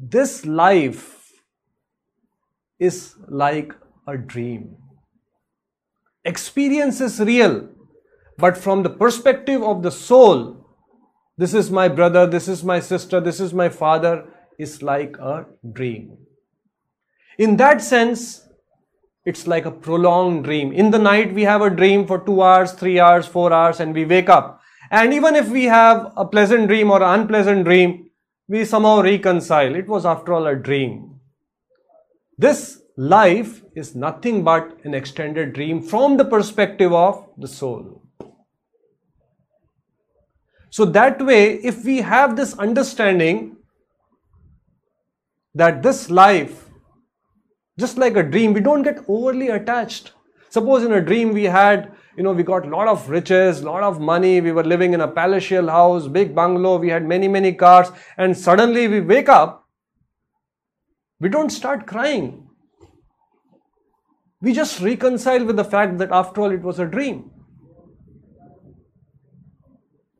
[0.00, 1.32] this life
[2.78, 3.74] is like
[4.08, 4.76] a dream
[6.24, 7.68] experience is real,
[8.36, 10.66] but from the perspective of the soul,
[11.36, 14.26] this is my brother, this is my sister, this is my father,
[14.58, 16.18] is like a dream.
[17.38, 18.46] In that sense,
[19.24, 20.72] it's like a prolonged dream.
[20.72, 23.94] In the night, we have a dream for two hours, three hours, four hours, and
[23.94, 24.60] we wake up.
[24.90, 28.09] And even if we have a pleasant dream or an unpleasant dream,
[28.50, 29.76] we somehow reconcile.
[29.76, 31.20] It was, after all, a dream.
[32.36, 38.02] This life is nothing but an extended dream from the perspective of the soul.
[40.70, 43.56] So, that way, if we have this understanding
[45.54, 46.68] that this life,
[47.78, 50.12] just like a dream, we don't get overly attached.
[50.48, 53.82] Suppose in a dream we had, you know, we got a lot of riches, lot
[53.82, 57.50] of money, we were living in a palatial house, big bungalow, we had many, many
[57.54, 59.66] cars, and suddenly we wake up,
[61.18, 62.46] we don't start crying.
[64.42, 67.30] We just reconcile with the fact that after all it was a dream.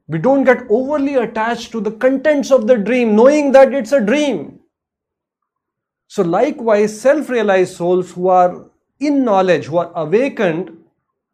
[0.08, 4.00] We don't get overly attached to the contents of the dream, knowing that it's a
[4.00, 4.60] dream.
[6.08, 10.78] So, likewise, self realized souls who are in knowledge, who are awakened,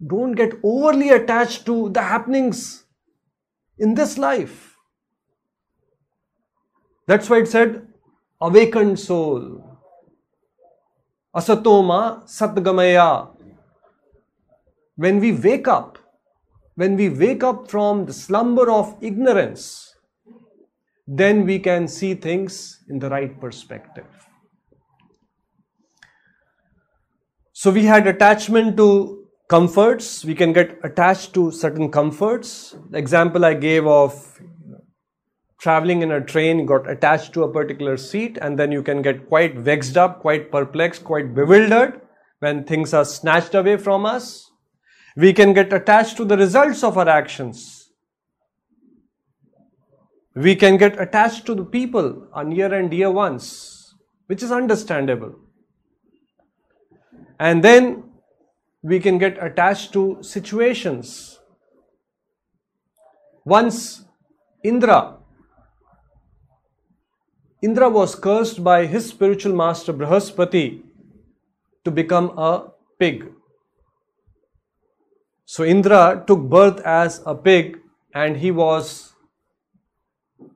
[0.05, 2.85] don't get overly attached to the happenings
[3.79, 4.77] in this life.
[7.07, 7.87] That's why it said,
[8.41, 9.79] awakened soul.
[11.35, 13.29] Asatoma Satgamaya.
[14.97, 15.99] when we wake up,
[16.75, 19.95] when we wake up from the slumber of ignorance,
[21.07, 24.07] then we can see things in the right perspective.
[27.53, 30.25] So we had attachment to comforts.
[30.25, 32.77] We can get attached to certain comforts.
[32.91, 34.41] The example I gave of
[35.59, 39.29] traveling in a train, got attached to a particular seat, and then you can get
[39.29, 42.01] quite vexed up, quite perplexed, quite bewildered
[42.41, 44.51] when things are snatched away from us.
[45.17, 47.91] We can get attached to the results of our actions.
[50.35, 53.95] We can get attached to the people, our near and dear ones,
[54.27, 55.35] which is understandable.
[57.41, 58.06] And then
[58.83, 61.39] we can get attached to situations.
[63.45, 64.05] Once
[64.65, 65.17] Indra,
[67.63, 70.83] Indra was cursed by his spiritual master Brahaspati
[71.85, 72.69] to become a
[72.99, 73.33] pig.
[75.47, 77.79] So Indra took birth as a pig
[78.15, 79.15] and he was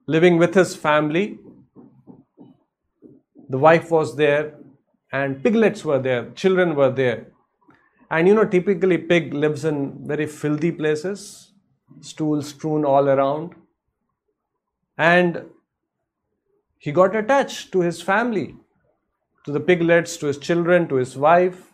[0.07, 1.39] living with his family.
[3.49, 4.55] The wife was there
[5.13, 7.27] and piglets were there, children were there.
[8.11, 11.53] And you know, typically pig lives in very filthy places,
[12.01, 13.55] stools strewn all around.
[14.99, 15.45] And
[16.79, 18.57] he got attached to his family,
[19.45, 21.71] to the piglets, to his children, to his wife.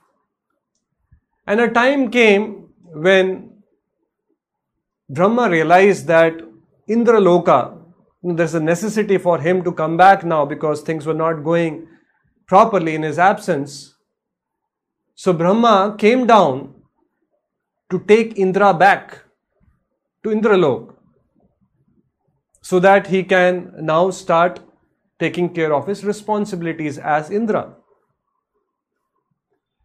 [1.46, 3.62] And a time came when
[5.08, 6.34] Brahma realized that
[6.88, 7.78] Indra Loka,
[8.22, 11.88] there's a necessity for him to come back now because things were not going
[12.46, 13.95] properly in his absence.
[15.18, 16.74] So Brahma came down
[17.90, 19.22] to take Indra back
[20.22, 20.94] to Indralok
[22.60, 24.60] so that he can now start
[25.18, 27.74] taking care of his responsibilities as Indra.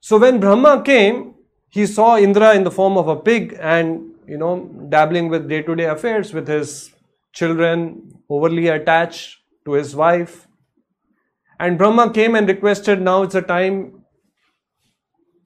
[0.02, 1.36] So when Brahma came,
[1.70, 5.86] he saw Indra in the form of a pig and you know dabbling with day-to-day
[5.86, 6.92] affairs with his
[7.32, 10.50] children, overly attached to his wife.
[11.58, 14.01] And Brahma came and requested, now it's a time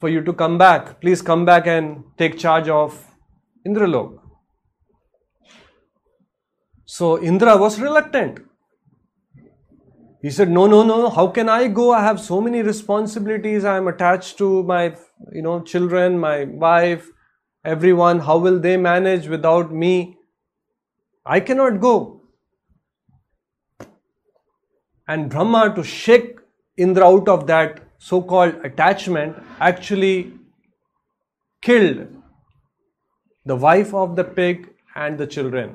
[0.05, 0.89] for you to come back.
[1.01, 2.97] Please come back and take charge of
[3.67, 4.19] Indralok.
[6.85, 8.37] So Indra was reluctant.
[10.21, 11.91] He said, No, no, no, how can I go?
[11.91, 13.65] I have so many responsibilities.
[13.65, 14.83] I am attached to my
[15.31, 17.09] you know children, my wife,
[17.73, 18.19] everyone.
[18.19, 19.95] How will they manage without me?
[21.25, 21.95] I cannot go
[25.07, 26.37] and Brahma to shake
[26.77, 30.31] Indra out of that so called attachment actually
[31.63, 32.01] killed
[33.51, 35.71] the wife of the pig and the children.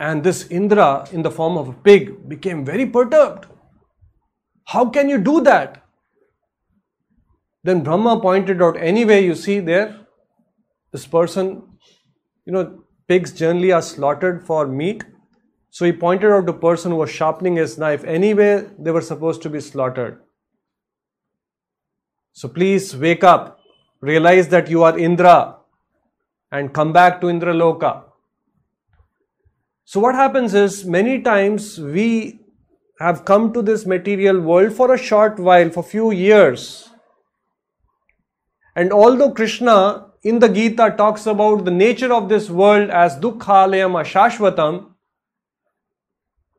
[0.00, 3.46] And this Indra, in the form of a pig, became very perturbed.
[4.64, 5.84] How can you do that?
[7.62, 10.00] Then Brahma pointed out, anyway, you see there,
[10.90, 11.62] this person,
[12.44, 15.04] you know, pigs generally are slaughtered for meat
[15.72, 18.04] so he pointed out the person who was sharpening his knife.
[18.04, 20.20] Anyway, they were supposed to be slaughtered.
[22.32, 23.58] So please wake up,
[24.02, 25.56] realize that you are Indra,
[26.50, 28.02] and come back to Indra Loka.
[29.86, 32.40] So what happens is many times we
[33.00, 36.90] have come to this material world for a short while, for few years.
[38.76, 43.98] And although Krishna in the Gita talks about the nature of this world as dukkhalayam
[44.04, 44.91] ashashvatam,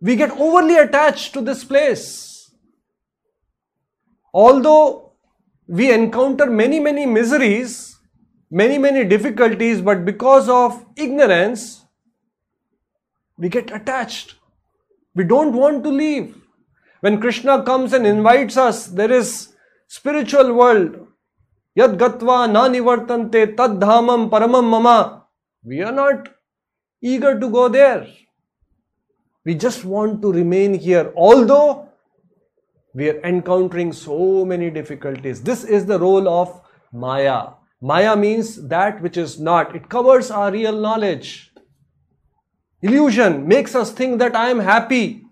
[0.03, 2.51] we get overly attached to this place.
[4.33, 5.13] Although
[5.67, 7.97] we encounter many, many miseries,
[8.51, 11.85] many, many difficulties, but because of ignorance,
[13.37, 14.35] we get attached.
[15.15, 16.35] We don't want to leave.
[16.99, 19.53] When Krishna comes and invites us, there is
[19.87, 21.07] spiritual world.
[21.79, 25.27] Yad gatva na nivartante tad dhamam paramam mama.
[25.63, 26.27] We are not
[27.01, 28.05] eager to go there.
[29.45, 31.89] We just want to remain here, although
[32.93, 35.41] we are encountering so many difficulties.
[35.41, 37.49] This is the role of Maya.
[37.81, 41.51] Maya means that which is not, it covers our real knowledge.
[42.81, 45.25] Illusion makes us think that I am happy.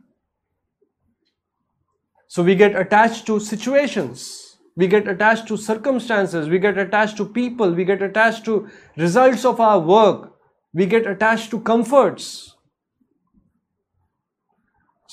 [2.27, 7.25] So we get attached to situations, we get attached to circumstances, we get attached to
[7.25, 10.33] people, we get attached to results of our work,
[10.73, 12.55] we get attached to comforts.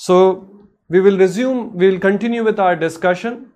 [0.01, 0.47] So,
[0.87, 3.51] we will resume, we will continue with our discussion.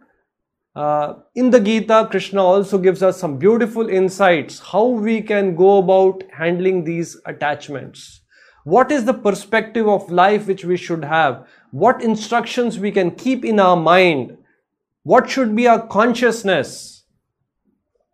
[0.76, 5.78] Uh, in the Gita, Krishna also gives us some beautiful insights how we can go
[5.78, 8.20] about handling these attachments.
[8.66, 11.48] What is the perspective of life which we should have?
[11.72, 14.38] What instructions we can keep in our mind?
[15.04, 17.06] What should be our consciousness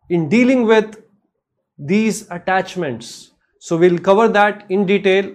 [0.08, 1.02] in dealing with
[1.80, 3.32] these attachments?
[3.60, 5.34] So, we'll cover that in detail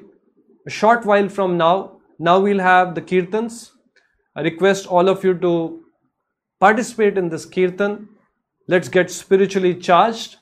[0.65, 1.94] a short while from now.
[2.27, 3.73] Now we'll have the kirtans.
[4.35, 5.83] I request all of you to
[6.59, 8.09] participate in this kirtan.
[8.67, 10.37] Let's get spiritually charged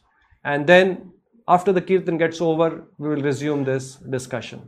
[0.45, 1.11] and then
[1.49, 4.63] after the kirtan gets over, we will resume this discussion.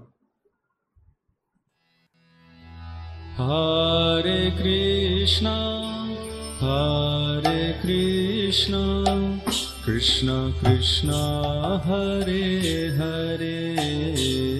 [3.37, 5.57] Hare Krishna,
[6.59, 9.41] Hare Krishna,
[9.85, 14.54] Krishna Krishna, Hare Hare.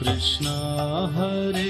[0.00, 0.52] Krishna
[1.14, 1.69] Hare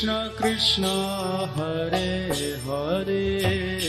[0.00, 0.84] Krishna Krishna
[1.56, 2.30] Hare
[2.64, 3.79] Hare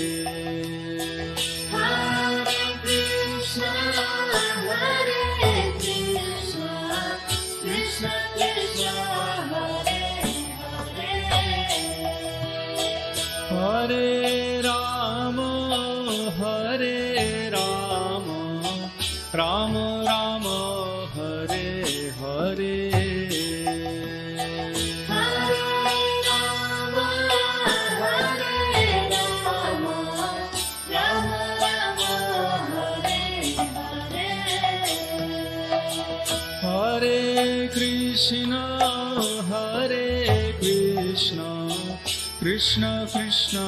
[42.62, 43.60] Krishna Krishna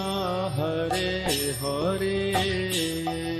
[0.55, 1.13] Hare
[1.61, 3.32] Hare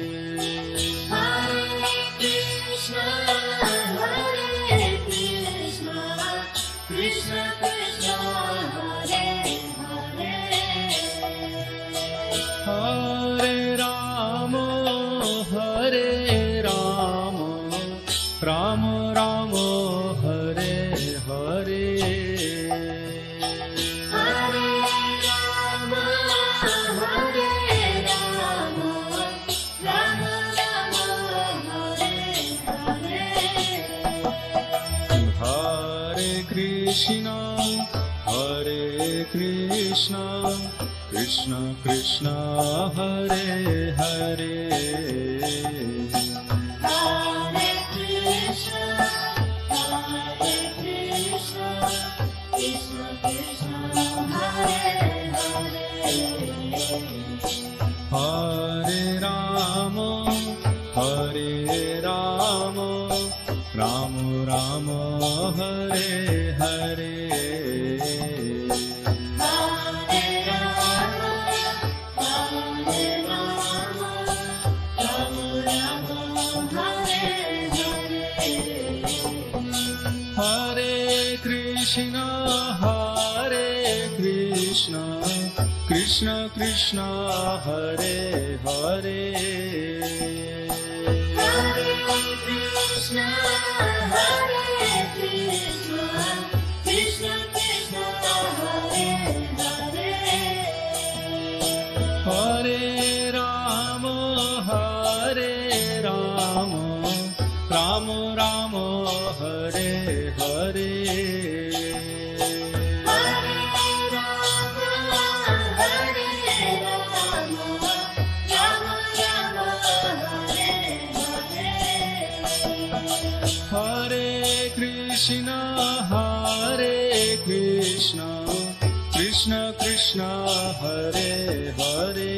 [130.81, 131.31] Hare
[131.79, 132.31] Hare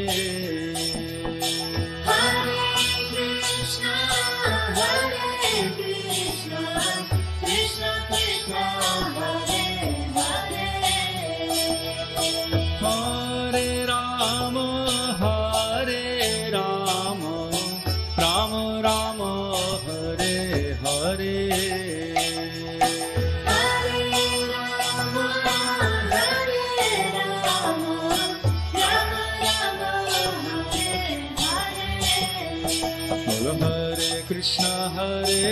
[6.15, 6.61] Krishna,
[7.41, 8.63] Krishna, Krishna
[9.17, 9.64] Hare.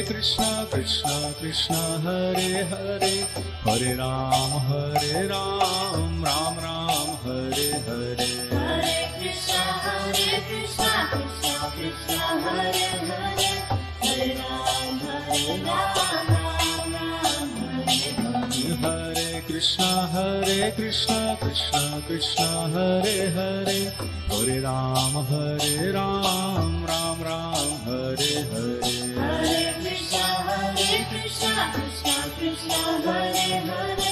[0.07, 1.09] Krishna Krishna
[1.41, 1.75] Krishna
[2.05, 3.13] Hare Hare
[3.65, 8.27] Hare Ram Hare Ram Ram Ram Hare Hare
[9.19, 13.03] Krishna Hare Krishna Krishna Krishna Hare
[19.63, 23.77] Krishna Hare Krishna Krishna Krishna Hare Hare
[24.31, 34.03] Hare Ram Hare Ram Ram Ram Hare Hare Krishna Hare Krishna Krishna Krishna Hare Hare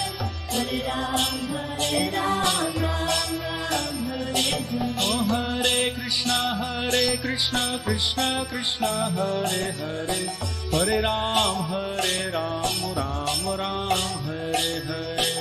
[5.98, 6.32] Krishna
[6.62, 8.86] Hare Krishna Krishna Krishna
[9.18, 10.22] Hare Hare
[10.74, 15.41] Hare Ram Hare Ram Ram Ram Hare Hare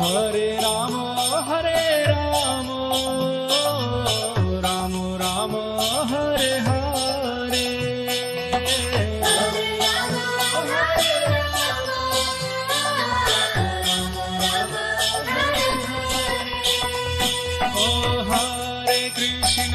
[0.00, 0.94] Hare Ram
[1.48, 2.68] Hare Ram
[4.64, 5.52] Ram Ram
[6.10, 7.66] Hare Hare.
[17.76, 19.74] O Hare Krishna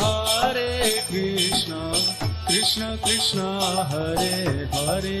[0.00, 0.70] Hare
[1.10, 1.72] Krishna
[2.48, 3.40] Krishna Krishna
[3.92, 4.34] Hare
[4.76, 5.20] Hare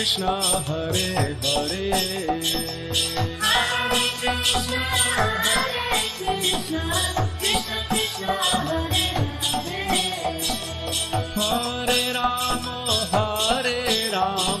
[0.00, 1.92] Krishna Krishna, Hare Hare.
[3.38, 5.44] Hare Krishna, Hare
[6.16, 6.82] Krishna,
[7.38, 9.84] Krishna Krishna, Hare Hare.
[11.36, 12.76] Hare Ramo,
[13.12, 14.60] Hare Ramo,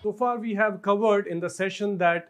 [0.00, 2.28] So far, we have covered in the session that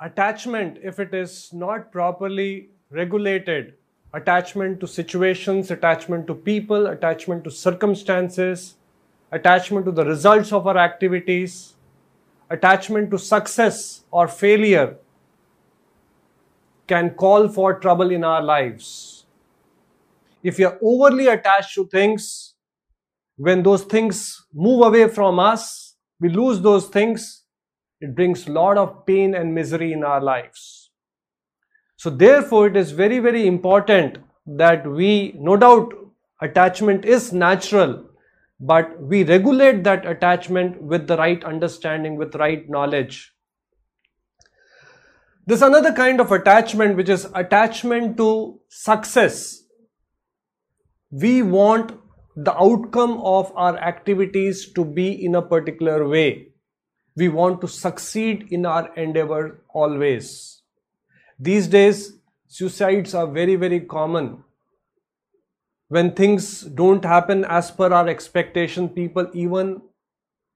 [0.00, 3.74] attachment, if it is not properly regulated,
[4.14, 8.74] attachment to situations, attachment to people, attachment to circumstances,
[9.30, 11.74] attachment to the results of our activities,
[12.50, 14.96] attachment to success or failure
[16.88, 19.24] can call for trouble in our lives.
[20.42, 22.54] If we are overly attached to things,
[23.36, 25.87] when those things move away from us,
[26.20, 27.44] we lose those things,
[28.00, 30.90] it brings a lot of pain and misery in our lives.
[31.96, 35.92] So, therefore, it is very, very important that we, no doubt,
[36.40, 38.04] attachment is natural,
[38.60, 43.32] but we regulate that attachment with the right understanding, with right knowledge.
[45.46, 49.62] There's another kind of attachment which is attachment to success.
[51.10, 51.92] We want
[52.40, 56.48] the outcome of our activities to be in a particular way.
[57.16, 60.62] We want to succeed in our endeavor always.
[61.40, 62.12] These days,
[62.46, 64.44] suicides are very, very common.
[65.88, 69.82] When things don't happen as per our expectation, people even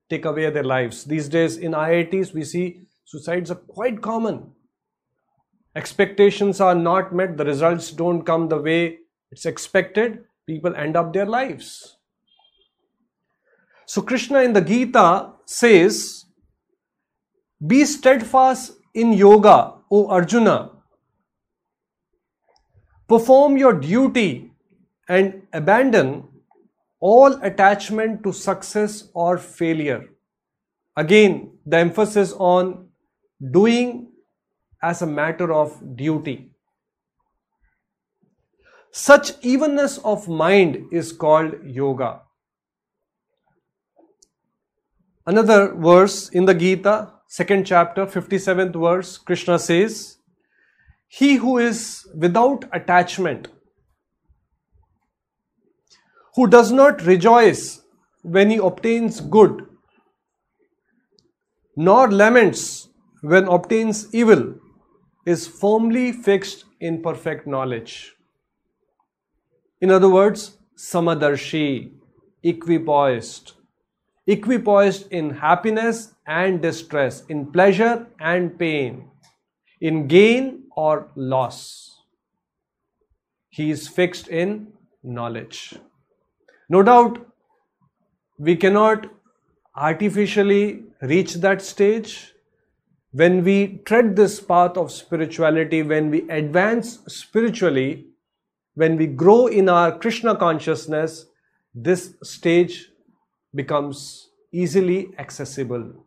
[0.08, 1.02] take away their lives.
[1.02, 4.52] These days, in IITs, we see suicides are quite common.
[5.74, 8.98] Expectations are not met, the results don't come the way
[9.32, 11.96] it's expected, people end up their lives.
[13.86, 16.24] So, Krishna in the Gita says,
[17.66, 20.70] Be steadfast in yoga, O Arjuna.
[23.08, 24.50] Perform your duty
[25.08, 26.28] and abandon
[27.00, 30.08] all attachment to success or failure.
[30.96, 32.88] Again, the emphasis on
[33.50, 34.08] doing
[34.82, 36.51] as a matter of duty.
[38.94, 42.20] Such evenness of mind is called yoga.
[45.26, 50.18] Another verse in the Gita, second chapter, 57th verse, Krishna says,
[51.08, 53.48] He who is without attachment,
[56.34, 57.80] who does not rejoice
[58.20, 59.66] when he obtains good,
[61.76, 62.88] nor laments
[63.22, 64.54] when obtains evil,
[65.24, 68.12] is firmly fixed in perfect knowledge.
[69.82, 71.90] In other words, samadarshi,
[72.44, 73.54] equipoised,
[74.28, 79.10] equipoised in happiness and distress, in pleasure and pain,
[79.80, 81.98] in gain or loss.
[83.48, 84.68] He is fixed in
[85.02, 85.74] knowledge.
[86.68, 87.26] No doubt,
[88.38, 89.08] we cannot
[89.74, 92.34] artificially reach that stage.
[93.10, 98.11] When we tread this path of spirituality, when we advance spiritually,
[98.74, 101.26] when we grow in our Krishna consciousness,
[101.74, 102.88] this stage
[103.54, 106.06] becomes easily accessible.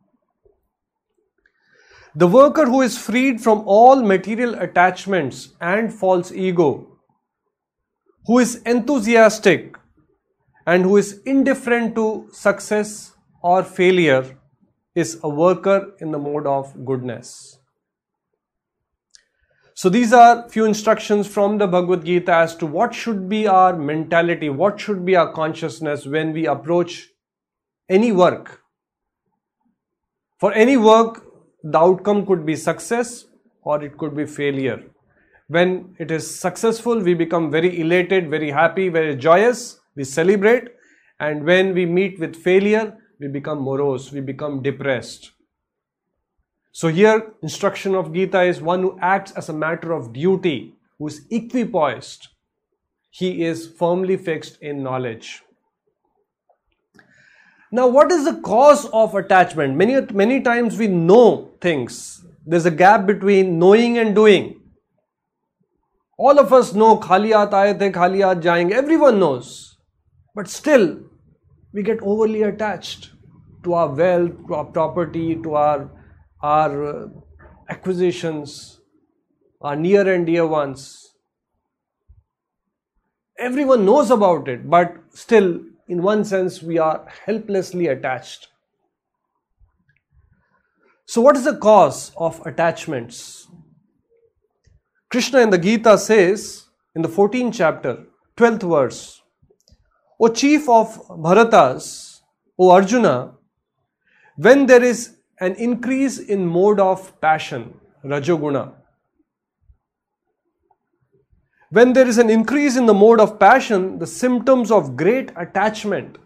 [2.16, 7.00] The worker who is freed from all material attachments and false ego,
[8.26, 9.76] who is enthusiastic
[10.66, 14.38] and who is indifferent to success or failure,
[14.96, 17.60] is a worker in the mode of goodness.
[19.78, 23.76] So these are few instructions from the Bhagavad Gita as to what should be our
[23.76, 27.10] mentality, what should be our consciousness when we approach
[27.90, 28.62] any work.
[30.40, 31.26] For any work,
[31.62, 33.26] the outcome could be success
[33.64, 34.82] or it could be failure.
[35.50, 40.70] When it is successful, we become very elated, very happy, very joyous, we celebrate.
[41.20, 45.32] And when we meet with failure, we become morose, we become depressed.
[46.76, 51.08] So here, instruction of Gita is one who acts as a matter of duty, who
[51.08, 52.28] is equipoised.
[53.12, 55.42] He is firmly fixed in knowledge.
[57.72, 59.78] Now, what is the cause of attachment?
[59.78, 62.26] Many, many times we know things.
[62.46, 64.60] There's a gap between knowing and doing.
[66.18, 68.72] All of us know khali aat aaye the, khali aat jayenge.
[68.72, 69.78] Everyone knows.
[70.36, 71.00] But still,
[71.72, 73.12] we get overly attached
[73.64, 75.90] to our wealth, to our property, to our,
[76.42, 77.08] our uh,
[77.70, 78.82] acquisitions,
[79.62, 81.14] our near and dear ones.
[83.38, 88.48] Everyone knows about it, but still in one sense, we are helplessly attached.
[91.06, 93.48] So, what is the cause of attachments?
[95.10, 96.66] Krishna in the Gita says
[96.96, 98.06] in the 14th chapter,
[98.36, 99.22] 12th verse,
[100.20, 102.22] O chief of Bharatas,
[102.58, 103.36] O Arjuna,
[104.38, 107.74] when there is an increase in mode of passion,
[108.04, 108.74] Rajoguna,
[111.70, 116.18] when there is an increase in the mode of passion, the symptoms of great attachment.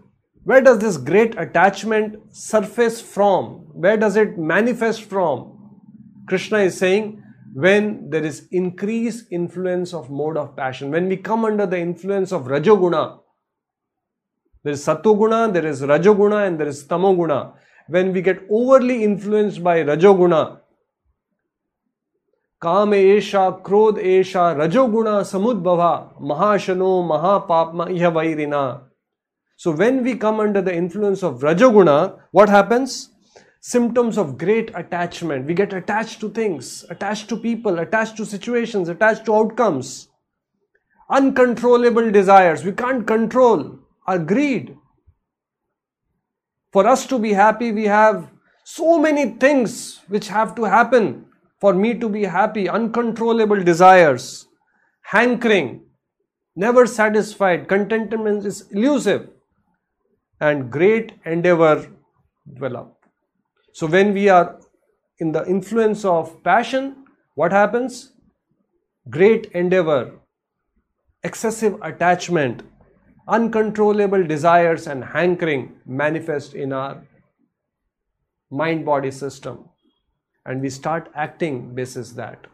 [0.43, 3.67] Where does this great attachment surface from?
[3.73, 5.55] Where does it manifest from?
[6.27, 11.45] Krishna is saying when there is increased influence of mode of passion, when we come
[11.45, 13.19] under the influence of Rajoguna,
[14.63, 17.53] there is Satoguna, there is Rajoguna, and there is Tamoguna
[17.89, 20.59] when we get overly influenced by Rajoguna.
[22.61, 28.81] kama esha, krodh esha, Rajoguna samudbhava, mahashano, mahapapma, ihavairina.
[29.57, 33.09] So when we come under the influence of Rajoguna, what happens?
[33.61, 35.45] symptoms of great attachment.
[35.45, 40.07] We get attached to things, attached to people, attached to situations, attached to outcomes.
[41.09, 43.79] Uncontrollable desires we can't control.
[44.07, 44.77] Our greed,
[46.71, 48.29] for us to be happy, we have
[48.63, 51.25] so many things which have to happen
[51.59, 54.47] for me to be happy, uncontrollable desires,
[55.01, 55.81] hankering,
[56.55, 59.29] never satisfied, contentment is elusive,
[60.39, 61.89] and great endeavor
[62.53, 62.95] develop.
[63.73, 64.59] So, when we are
[65.19, 67.05] in the influence of passion,
[67.35, 68.13] what happens?
[69.09, 70.11] Great endeavor,
[71.23, 72.63] excessive attachment,
[73.29, 77.01] uncontrollable desires, and hankering manifest in our
[78.49, 79.69] mind body system
[80.45, 82.47] and we start acting basis that.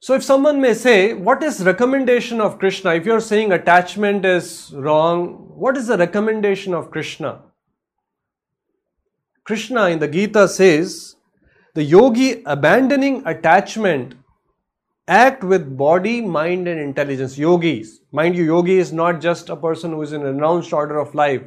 [0.00, 2.94] So if someone may say, what is recommendation of Krishna?
[2.94, 7.42] If you're saying attachment is wrong, what is the recommendation of Krishna?
[9.44, 11.16] Krishna in the Gita says,
[11.74, 14.14] the yogi abandoning attachment
[15.10, 17.36] act with body, mind and intelligence.
[17.36, 17.98] Yogis.
[18.12, 21.14] Mind you, yogi is not just a person who is in a renounced order of
[21.14, 21.42] life.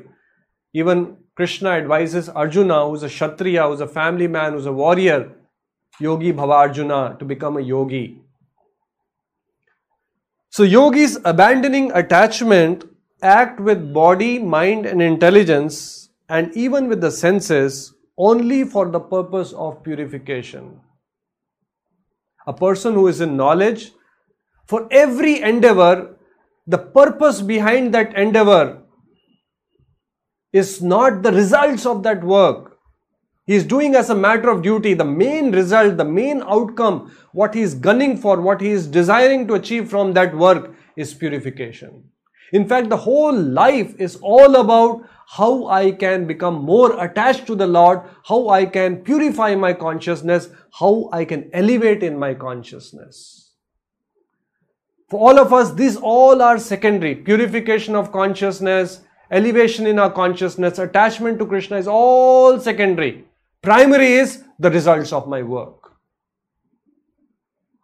[0.74, 5.32] Even Krishna advises Arjuna, who's a Kshatriya, who's a family man, who's a warrior,
[6.00, 8.20] Yogi Bhava Arjuna, to become a yogi.
[10.50, 12.84] So, yogis abandoning attachment
[13.24, 19.54] act with body, mind, and intelligence, and even with the senses, only for the purpose
[19.54, 20.80] of purification.
[22.48, 23.92] A person who is in knowledge,
[24.68, 26.18] for every endeavor,
[26.68, 28.82] the purpose behind that endeavor
[30.52, 32.78] is not the results of that work.
[33.46, 34.94] He is doing as a matter of duty.
[34.94, 39.48] The main result, the main outcome, what he is gunning for, what he is desiring
[39.48, 42.04] to achieve from that work is purification.
[42.54, 47.56] In fact, the whole life is all about how I can become more attached to
[47.56, 50.50] the Lord, how I can purify my consciousness,
[50.80, 53.52] how I can elevate in my consciousness.
[55.10, 57.14] For all of us, these all are secondary.
[57.14, 63.26] Purification of consciousness, elevation in our consciousness, attachment to Krishna is all secondary.
[63.62, 65.92] Primary is the results of my work.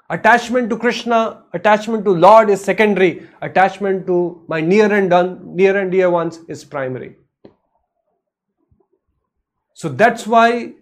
[0.10, 3.30] Attachment to Krishna, attachment to Lord is secondary.
[3.44, 7.16] Attachment to my near and done, near and dear ones is primary.
[9.80, 10.74] So that's why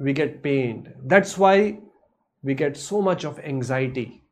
[0.00, 0.92] we get pained.
[1.04, 1.78] That's why
[2.42, 4.24] we get so much of anxiety.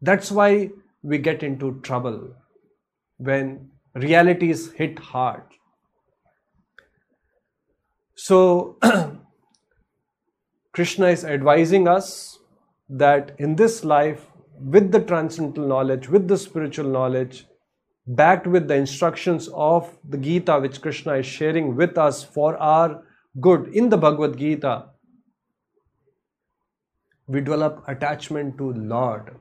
[0.00, 0.70] That's why
[1.02, 2.36] we get into trouble
[3.16, 5.42] when realities hit hard.
[8.14, 8.78] So,
[10.72, 12.38] Krishna is advising us
[12.88, 14.26] that in this life,
[14.60, 17.46] with the transcendental knowledge, with the spiritual knowledge,
[18.06, 23.02] backed with the instructions of the Gita, which Krishna is sharing with us for our
[23.40, 24.86] good in the Bhagavad Gita,
[27.26, 29.36] we develop attachment to Lord.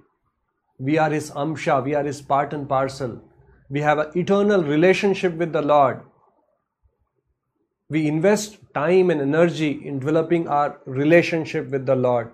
[0.77, 3.21] We are His Amsha, we are His part and parcel.
[3.69, 6.01] We have an eternal relationship with the Lord.
[7.89, 12.31] We invest time and energy in developing our relationship with the Lord,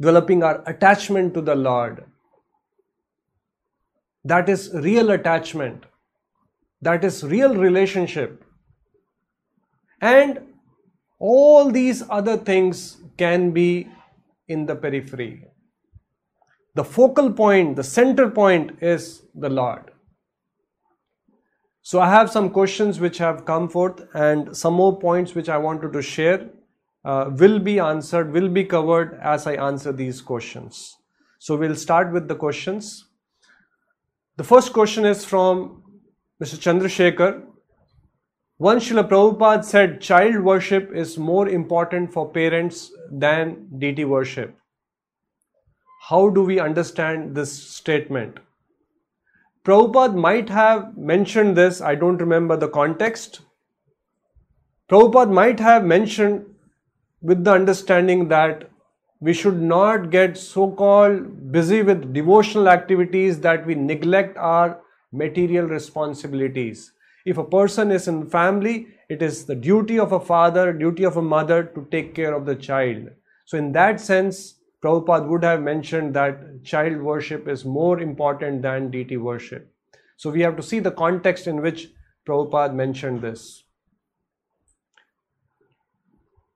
[0.00, 2.04] developing our attachment to the Lord.
[4.28, 5.84] That is real attachment.
[6.82, 8.44] That is real relationship.
[10.02, 10.40] And
[11.18, 13.88] all these other things can be
[14.46, 15.46] in the periphery.
[16.74, 19.90] The focal point, the center point is the Lord.
[21.80, 25.56] So I have some questions which have come forth and some more points which I
[25.56, 26.50] wanted to share
[27.02, 30.94] uh, will be answered, will be covered as I answer these questions.
[31.38, 33.07] So we'll start with the questions.
[34.38, 35.82] The first question is from
[36.40, 36.56] Mr.
[36.64, 37.42] Chandrasekhar.
[38.60, 44.56] Once Srila Prabhupada said child worship is more important for parents than deity worship.
[46.08, 48.38] How do we understand this statement?
[49.64, 53.40] Prabhupada might have mentioned this, I don't remember the context.
[54.88, 56.46] Prabhupada might have mentioned
[57.20, 58.70] with the understanding that
[59.20, 64.80] we should not get so called busy with devotional activities that we neglect our
[65.12, 66.92] material responsibilities.
[67.24, 71.16] If a person is in family, it is the duty of a father, duty of
[71.16, 73.08] a mother to take care of the child.
[73.46, 78.90] So, in that sense, Prabhupada would have mentioned that child worship is more important than
[78.90, 79.72] deity worship.
[80.16, 81.88] So, we have to see the context in which
[82.26, 83.64] Prabhupada mentioned this.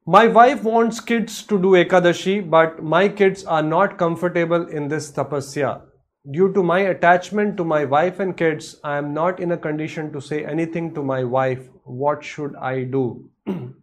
[0.05, 5.13] My wife wants kids to do Ekadashi, but my kids are not comfortable in this
[5.13, 5.83] tapasya.
[6.29, 10.13] Due to my attachment to my wife and kids, I am not in a condition
[10.13, 11.69] to say anything to my wife.
[11.85, 13.31] What should I do?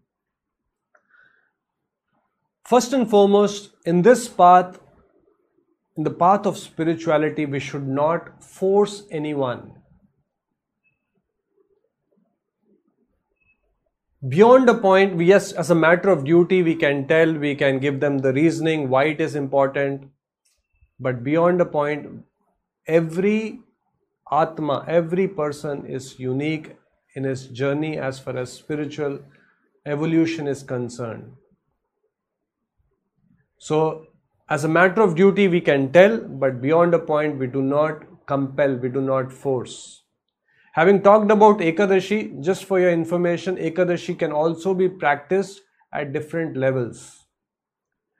[2.65, 4.77] First and foremost, in this path,
[5.95, 9.78] in the path of spirituality, we should not force anyone
[14.27, 18.01] beyond a point yes as a matter of duty we can tell we can give
[18.01, 20.09] them the reasoning why it is important.
[20.99, 22.25] But beyond a point
[22.85, 23.61] every
[24.29, 26.75] atma every person is unique
[27.15, 29.19] in his journey as far as spiritual
[29.85, 31.31] evolution is concerned.
[33.57, 34.07] So
[34.49, 38.03] as a matter of duty we can tell but beyond a point we do not
[38.25, 39.98] compel we do not force
[40.73, 45.61] Having talked about Ekadashi, just for your information, Ekadashi can also be practiced
[45.93, 47.25] at different levels.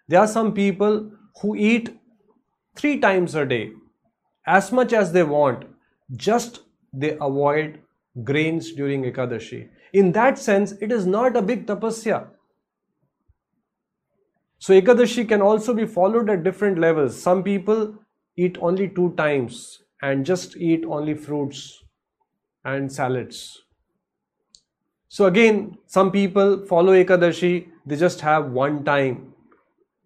[0.08, 1.96] There are some people who eat
[2.76, 3.72] three times a day,
[4.48, 5.66] as much as they want,
[6.16, 7.80] just they avoid
[8.24, 9.70] grains during Ekadashi.
[9.94, 12.28] In that sense, it is not a big tapasya.
[14.58, 17.22] So, Ekadashi can also be followed at different levels.
[17.22, 17.94] Some people
[18.36, 21.84] eat only two times and just eat only fruits
[22.66, 23.64] and salads.
[25.08, 29.34] So again, some people follow Ekadashi, they just have one time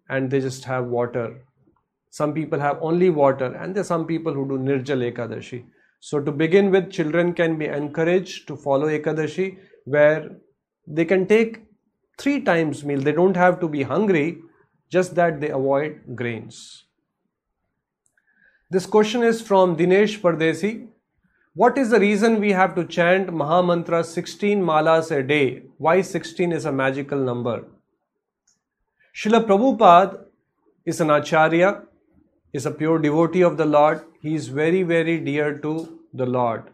[0.08, 1.42] and they just have water.
[2.10, 5.64] Some people have only water and there are some people who do Nirjal Ekadashi.
[6.00, 10.30] So to begin with, children can be encouraged to follow Ekadashi where
[10.86, 11.62] they can take
[12.18, 13.00] three times meal.
[13.00, 14.38] They don't have to be hungry,
[14.90, 16.84] just that they avoid grains.
[18.70, 20.88] This question is from Dinesh Pardesi.
[21.56, 25.62] What is the reason we have to chant Mahamantra 16 malas a day?
[25.78, 27.64] Why 16 is a magical number?
[29.14, 30.24] Srila Prabhupada
[30.84, 31.82] is an acharya.
[32.52, 34.02] is a pure devotee of the Lord.
[34.20, 36.70] He is very, very dear to the Lord.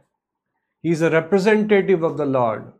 [0.80, 2.72] He is a representative of the Lord.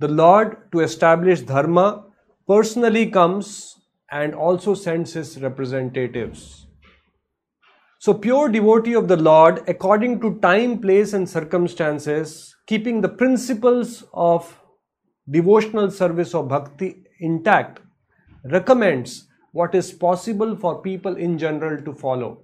[0.00, 2.04] The Lord, to establish Dharma,
[2.48, 3.78] personally comes
[4.10, 6.66] and also sends his representatives.
[8.02, 14.02] So, pure devotee of the Lord, according to time, place, and circumstances, keeping the principles
[14.12, 14.60] of
[15.30, 17.78] devotional service or bhakti intact,
[18.46, 22.42] recommends what is possible for people in general to follow.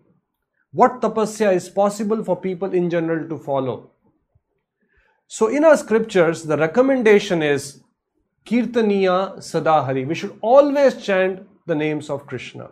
[0.71, 3.91] What tapasya is possible for people in general to follow.
[5.27, 7.83] So, in our scriptures, the recommendation is
[8.47, 10.07] Kirtaniya Sadahari.
[10.07, 12.71] We should always chant the names of Krishna.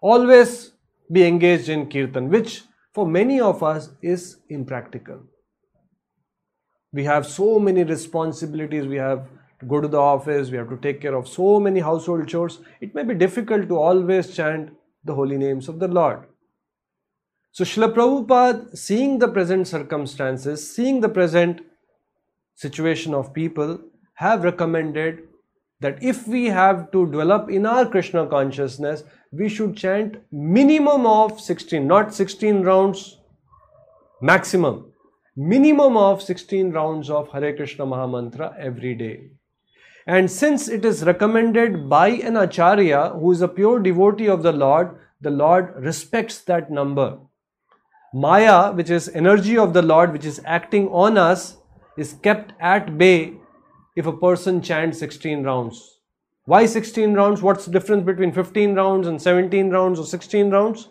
[0.00, 0.72] Always
[1.10, 5.20] be engaged in Kirtan, which for many of us is impractical.
[6.92, 9.26] We have so many responsibilities, we have
[9.60, 12.60] to go to the office, we have to take care of so many household chores.
[12.80, 14.72] It may be difficult to always chant
[15.04, 16.24] the holy names of the Lord.
[17.52, 21.60] So, Srila Prabhupada, seeing the present circumstances, seeing the present
[22.54, 23.80] situation of people,
[24.14, 25.22] have recommended
[25.80, 31.40] that if we have to develop in our Krishna consciousness, we should chant minimum of
[31.40, 33.18] 16, not 16 rounds,
[34.20, 34.92] maximum,
[35.36, 39.30] minimum of 16 rounds of Hare Krishna Mahamantra every day.
[40.06, 44.52] And since it is recommended by an Acharya who is a pure devotee of the
[44.52, 47.18] Lord, the Lord respects that number.
[48.14, 51.58] Maya, which is energy of the Lord, which is acting on us,
[51.98, 53.34] is kept at bay
[53.96, 55.97] if a person chants 16 rounds.
[56.48, 57.42] Why 16 rounds?
[57.42, 60.88] What's the difference between 15 rounds and 17 rounds or 16 rounds?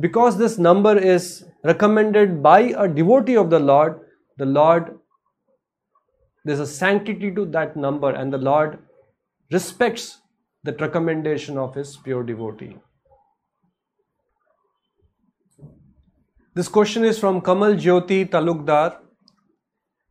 [0.00, 4.00] Because this number is recommended by a devotee of the Lord,
[4.38, 4.98] the Lord,
[6.46, 8.78] there's a sanctity to that number, and the Lord
[9.52, 10.22] respects
[10.62, 12.78] that recommendation of his pure devotee.
[16.54, 19.03] This question is from Kamal Jyoti Talukdar.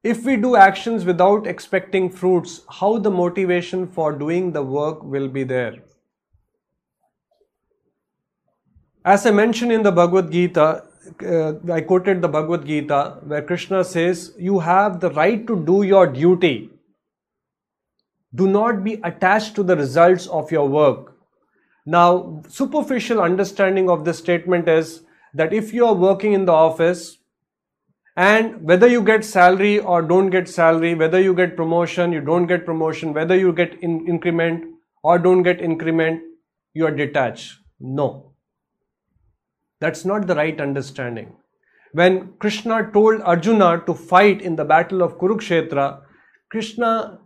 [0.04, 5.30] If we do actions without expecting fruits, how the motivation for doing the work will
[5.30, 5.78] be there?
[9.06, 10.84] As I mentioned in the Bhagavad Gita,
[11.26, 15.84] uh, I quoted the Bhagavad Gita where Krishna says, You have the right to do
[15.84, 16.70] your duty.
[18.36, 21.16] Do not be attached to the results of your work.
[21.86, 27.20] Now, superficial understanding of this statement is that if you are working in the office
[28.16, 32.46] and whether you get salary or don't get salary, whether you get promotion, you don't
[32.48, 34.64] get promotion, whether you get in- increment
[35.04, 36.22] or don't get increment,
[36.74, 37.58] you are detached.
[37.80, 38.34] No.
[39.80, 41.36] That's not the right understanding.
[41.94, 46.02] When Krishna told Arjuna to fight in the battle of Kurukshetra,
[46.50, 47.20] Krishna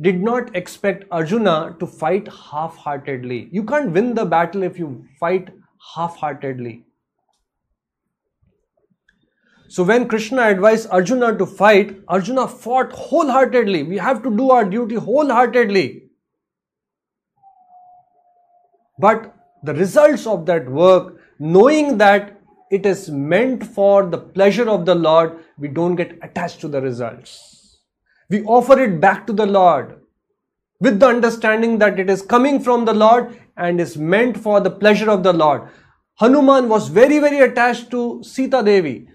[0.00, 3.48] did not expect Arjuna to fight half heartedly.
[3.50, 5.48] You can't win the battle if you fight
[5.94, 6.84] half heartedly.
[9.68, 13.82] So when Krishna advised Arjuna to fight, Arjuna fought wholeheartedly.
[13.84, 16.02] We have to do our duty wholeheartedly.
[18.98, 22.40] But the results of that work, knowing that
[22.70, 26.80] it is meant for the pleasure of the Lord, we don't get attached to the
[26.80, 27.80] results.
[28.28, 30.00] We offer it back to the Lord
[30.80, 34.70] with the understanding that it is coming from the Lord and is meant for the
[34.70, 35.68] pleasure of the Lord.
[36.16, 39.08] Hanuman was very, very attached to Sita Devi.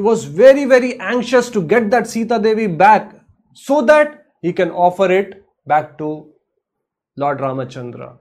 [0.00, 3.16] He was very, very anxious to get that Sita Devi back
[3.52, 6.32] so that he can offer it back to
[7.16, 8.16] Lord Ramachandra.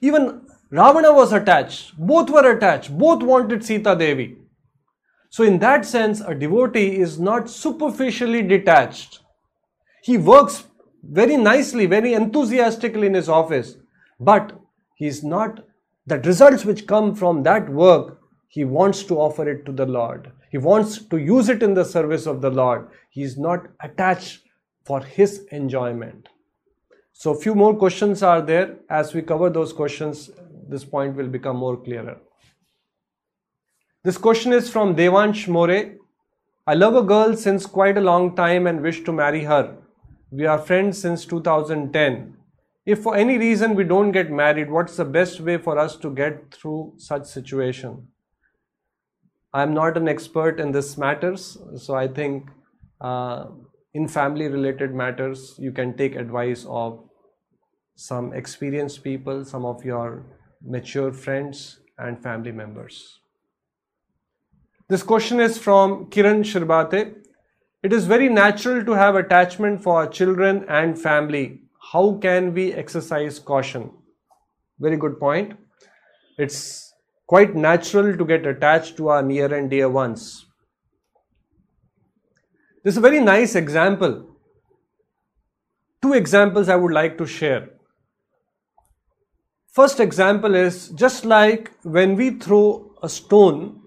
[0.00, 1.92] Even Ravana was attached.
[1.98, 2.96] Both were attached.
[2.96, 4.38] Both wanted Sita Devi.
[5.28, 9.20] So, in that sense, a devotee is not superficially detached.
[10.02, 10.64] He works
[11.02, 13.76] very nicely, very enthusiastically in his office,
[14.18, 14.58] but
[14.94, 15.66] he is not,
[16.06, 18.18] the results which come from that work,
[18.48, 20.32] he wants to offer it to the Lord.
[20.50, 22.88] He wants to use it in the service of the Lord.
[23.08, 24.42] He is not attached
[24.84, 26.28] for his enjoyment.
[27.12, 28.76] So, few more questions are there.
[28.88, 30.30] As we cover those questions,
[30.68, 32.18] this point will become more clearer.
[34.02, 35.96] This question is from Devansh More.
[36.66, 39.76] I love a girl since quite a long time and wish to marry her.
[40.30, 42.36] We are friends since 2010.
[42.86, 46.10] If for any reason we don't get married, what's the best way for us to
[46.14, 48.08] get through such situation?
[49.52, 52.48] I'm not an expert in this matters, so I think
[53.00, 53.46] uh,
[53.94, 57.02] in family related matters you can take advice of
[57.96, 60.24] some experienced people, some of your
[60.62, 63.20] mature friends and family members.
[64.88, 67.16] This question is from Kiran Shirbate.
[67.82, 71.62] It is very natural to have attachment for children and family.
[71.92, 73.90] How can we exercise caution?
[74.78, 75.56] Very good point.
[76.38, 76.89] It's
[77.30, 80.46] quite natural to get attached to our near and dear ones.
[82.82, 84.34] This is a very nice example.
[86.02, 87.68] Two examples I would like to share.
[89.72, 93.80] First example is just like when we throw a stone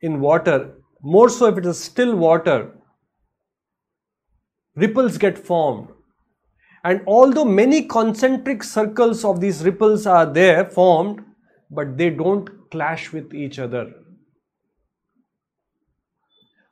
[0.00, 2.70] in water, more so if it is still water,
[4.76, 5.88] ripples get formed.
[6.84, 11.25] And although many concentric circles of these ripples are there formed,
[11.70, 13.92] but they don't clash with each other.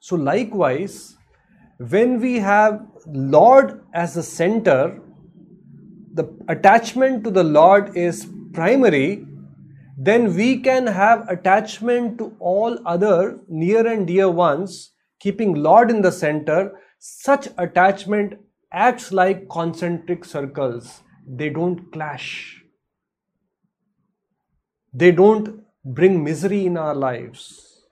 [0.00, 1.16] So, likewise,
[1.78, 5.00] when we have Lord as the center,
[6.12, 9.26] the attachment to the Lord is primary,
[9.96, 16.02] then we can have attachment to all other near and dear ones, keeping Lord in
[16.02, 16.72] the center.
[16.98, 18.34] Such attachment
[18.72, 22.63] acts like concentric circles, they don't clash,
[24.94, 27.82] they don't bring misery in our lives,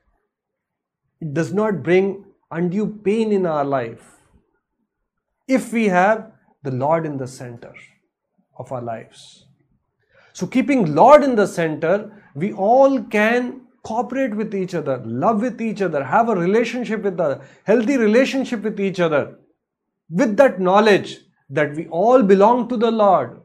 [1.20, 4.12] it does not bring undue pain in our life
[5.48, 7.74] if we have the Lord in the center
[8.56, 9.46] of our lives.
[10.32, 15.60] So, keeping Lord in the center, we all can cooperate with each other, love with
[15.60, 19.38] each other, have a relationship with a healthy relationship with each other,
[20.08, 21.18] with that knowledge
[21.50, 23.41] that we all belong to the Lord.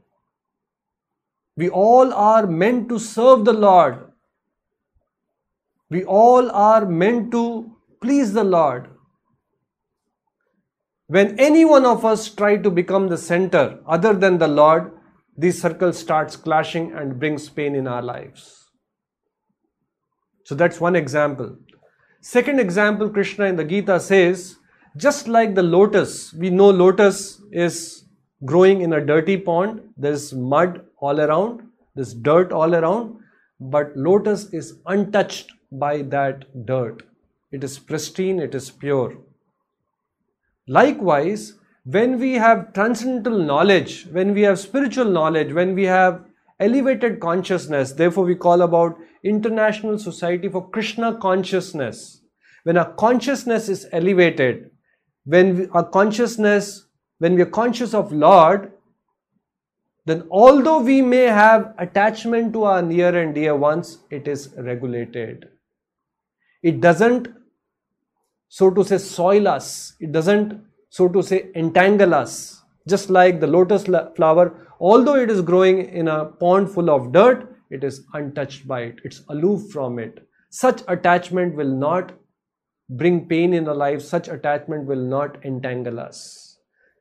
[1.58, 4.12] We all are meant to serve the Lord.
[5.90, 8.90] We all are meant to please the Lord.
[11.08, 14.92] When any one of us try to become the center other than the Lord,
[15.38, 18.66] these circles starts clashing and brings pain in our lives.
[20.46, 21.58] So that's one example.
[22.22, 24.58] Second example, Krishna in the Gita says,
[24.96, 27.97] just like the lotus, we know lotus is
[28.46, 31.62] growing in a dirty pond, there's mud all around,
[31.96, 33.18] there's dirt all around,
[33.60, 37.04] but lotus is untouched by that dirt.
[37.52, 39.18] It is pristine, it is pure.
[40.68, 41.54] Likewise,
[41.86, 46.26] when we have transcendental knowledge, when we have spiritual knowledge, when we have
[46.60, 52.22] elevated consciousness, therefore we call about International Society for Krishna Consciousness.
[52.64, 54.72] When our consciousness is elevated,
[55.24, 56.87] when we, our consciousness,
[57.20, 58.72] when we are conscious of Lord,
[60.06, 65.50] then although we may have attachment to our near and dear ones, it is regulated.
[66.64, 67.28] It doesn't
[68.50, 69.94] so to say, soil us.
[70.00, 72.62] It doesn't, so to say, entangle us.
[72.88, 73.84] Just like the lotus
[74.16, 78.82] flower, although it is growing in a pond full of dirt, it is untouched by
[78.82, 79.00] it.
[79.04, 80.26] It's aloof from it.
[80.50, 82.14] Such attachment will not
[82.90, 84.02] bring pain in our life.
[84.02, 86.47] Such attachment will not entangle us.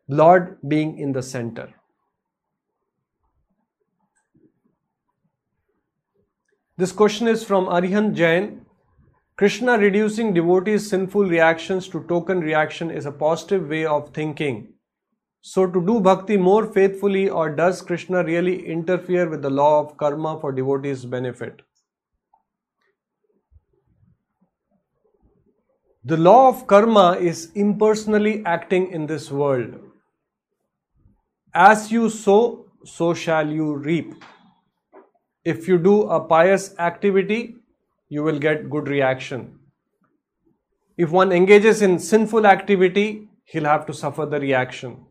[0.08, 1.68] Lord being in the center.
[6.76, 8.66] This question is from Arihant Jain.
[9.36, 14.68] Krishna reducing devotees' sinful reactions to token reaction is a positive way of thinking.
[15.40, 19.96] So, to do bhakti more faithfully, or does Krishna really interfere with the law of
[19.96, 21.62] karma for devotees' benefit?
[26.04, 29.85] The law of karma is impersonally acting in this world.
[31.58, 34.22] As you sow, so shall you reap.
[35.42, 37.56] If you do a pious activity,
[38.10, 39.58] you will get good reaction.
[40.98, 45.06] If one engages in sinful activity, he'll have to suffer the reaction.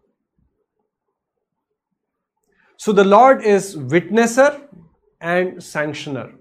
[2.78, 4.68] So the Lord is witnesser
[5.20, 6.32] and sanctioner.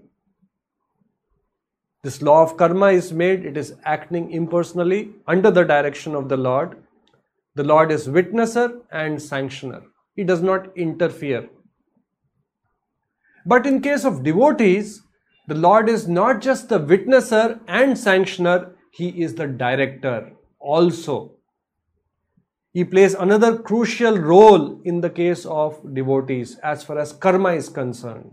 [2.02, 6.36] This law of karma is made, it is acting impersonally under the direction of the
[6.36, 6.76] Lord.
[7.54, 9.82] The Lord is witnesser and sanctioner.
[10.14, 11.48] He does not interfere.
[13.46, 15.02] But in case of devotees,
[15.48, 21.32] the Lord is not just the witnesser and sanctioner, He is the director also.
[22.72, 27.68] He plays another crucial role in the case of devotees as far as karma is
[27.68, 28.32] concerned.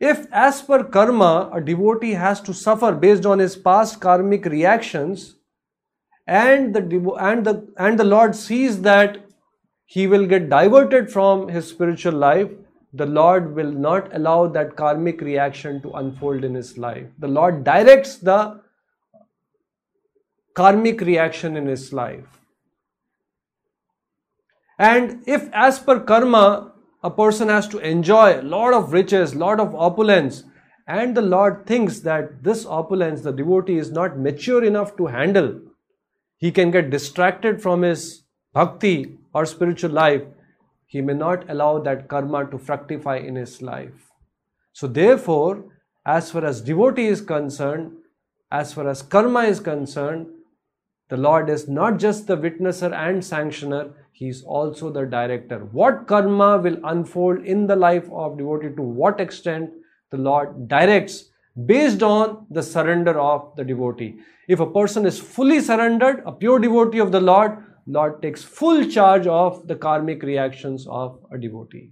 [0.00, 5.36] If, as per karma, a devotee has to suffer based on his past karmic reactions,
[6.26, 6.80] and the
[7.20, 9.23] and the and the Lord sees that
[9.86, 12.50] he will get diverted from his spiritual life,
[12.92, 17.06] the Lord will not allow that karmic reaction to unfold in his life.
[17.18, 18.60] The Lord directs the
[20.54, 22.24] karmic reaction in his life.
[24.78, 29.60] And if, as per karma, a person has to enjoy a lot of riches, lot
[29.60, 30.44] of opulence,
[30.86, 35.60] and the Lord thinks that this opulence, the devotee is not mature enough to handle,
[36.36, 40.22] he can get distracted from his bhakti or spiritual life
[40.94, 44.12] he may not allow that karma to fructify in his life.
[44.72, 45.64] So, therefore,
[46.06, 47.92] as far as devotee is concerned,
[48.52, 50.28] as far as karma is concerned,
[51.08, 55.58] the Lord is not just the witnesser and sanctioner, He is also the director.
[55.72, 59.70] What karma will unfold in the life of devotee to what extent
[60.12, 61.30] the Lord directs
[61.66, 64.16] based on the surrender of the devotee.
[64.46, 68.88] If a person is fully surrendered, a pure devotee of the Lord, Lord takes full
[68.88, 71.90] charge of the karmic reactions of a devotee.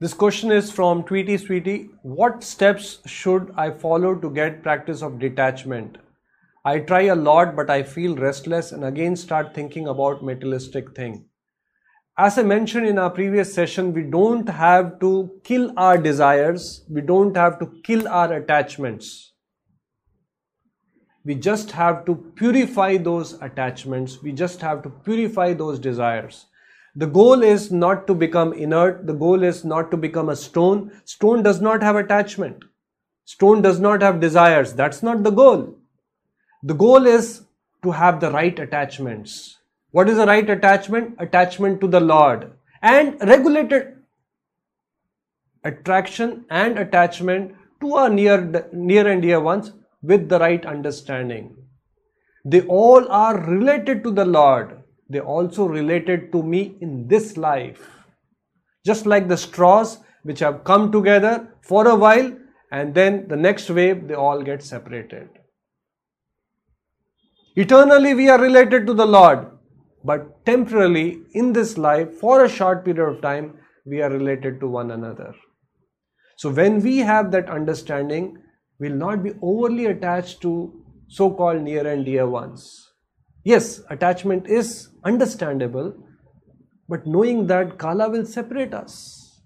[0.00, 1.90] This question is from Tweety Sweetie.
[2.02, 5.98] What steps should I follow to get practice of detachment?
[6.64, 11.24] I try a lot, but I feel restless and again start thinking about materialistic thing.
[12.16, 16.84] As I mentioned in our previous session, we don't have to kill our desires.
[16.88, 19.32] We don't have to kill our attachments.
[21.28, 24.22] We just have to purify those attachments.
[24.22, 26.46] We just have to purify those desires.
[26.96, 29.06] The goal is not to become inert.
[29.06, 30.90] The goal is not to become a stone.
[31.04, 32.64] Stone does not have attachment.
[33.26, 34.72] Stone does not have desires.
[34.72, 35.76] That's not the goal.
[36.62, 37.42] The goal is
[37.82, 39.58] to have the right attachments.
[39.90, 41.14] What is the right attachment?
[41.18, 43.98] Attachment to the Lord and regulated
[45.62, 51.56] attraction and attachment to our near, near and dear ones with the right understanding.
[52.44, 57.88] They all are related to the Lord they also related to me in this life.
[58.84, 62.36] Just like the straws which have come together for a while
[62.70, 65.28] and then the next wave they all get separated.
[67.56, 69.46] Eternally we are related to the Lord,
[70.04, 73.54] but temporarily in this life for a short period of time
[73.86, 75.34] we are related to one another.
[76.36, 78.38] So when we have that understanding,
[78.78, 80.52] we'll not be overly attached to
[81.08, 82.88] so called near and dear ones
[83.44, 85.94] Yes, attachment is understandable,
[86.86, 89.40] but knowing that Kala will separate us.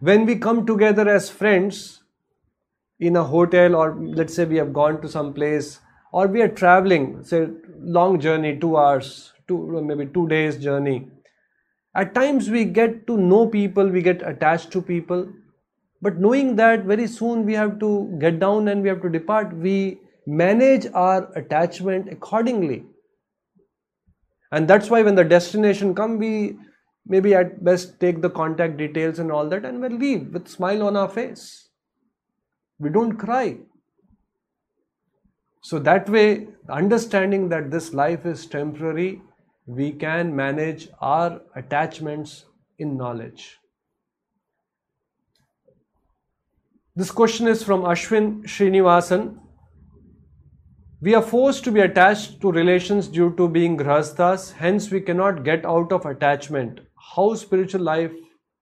[0.00, 2.02] When we come together as friends
[2.98, 5.78] in a hotel, or let's say we have gone to some place,
[6.12, 7.46] or we are traveling, say,
[7.78, 11.08] long journey, two hours, two, maybe two days journey.
[11.94, 15.28] At times we get to know people, we get attached to people,
[16.02, 19.54] but knowing that very soon we have to get down and we have to depart,
[19.54, 22.84] we manage our attachment accordingly.
[24.52, 26.56] And that's why when the destination come we
[27.06, 30.82] maybe at best take the contact details and all that and we'll leave with smile
[30.82, 31.68] on our face.
[32.78, 33.58] We don't cry.
[35.62, 39.22] So that way understanding that this life is temporary
[39.66, 42.46] we can manage our attachments
[42.78, 43.59] in knowledge
[46.96, 49.40] this question is from ashwin srinivasan
[51.02, 55.44] we are forced to be attached to relations due to being grahasthas, hence we cannot
[55.44, 56.80] get out of attachment.
[57.14, 58.12] How spiritual life,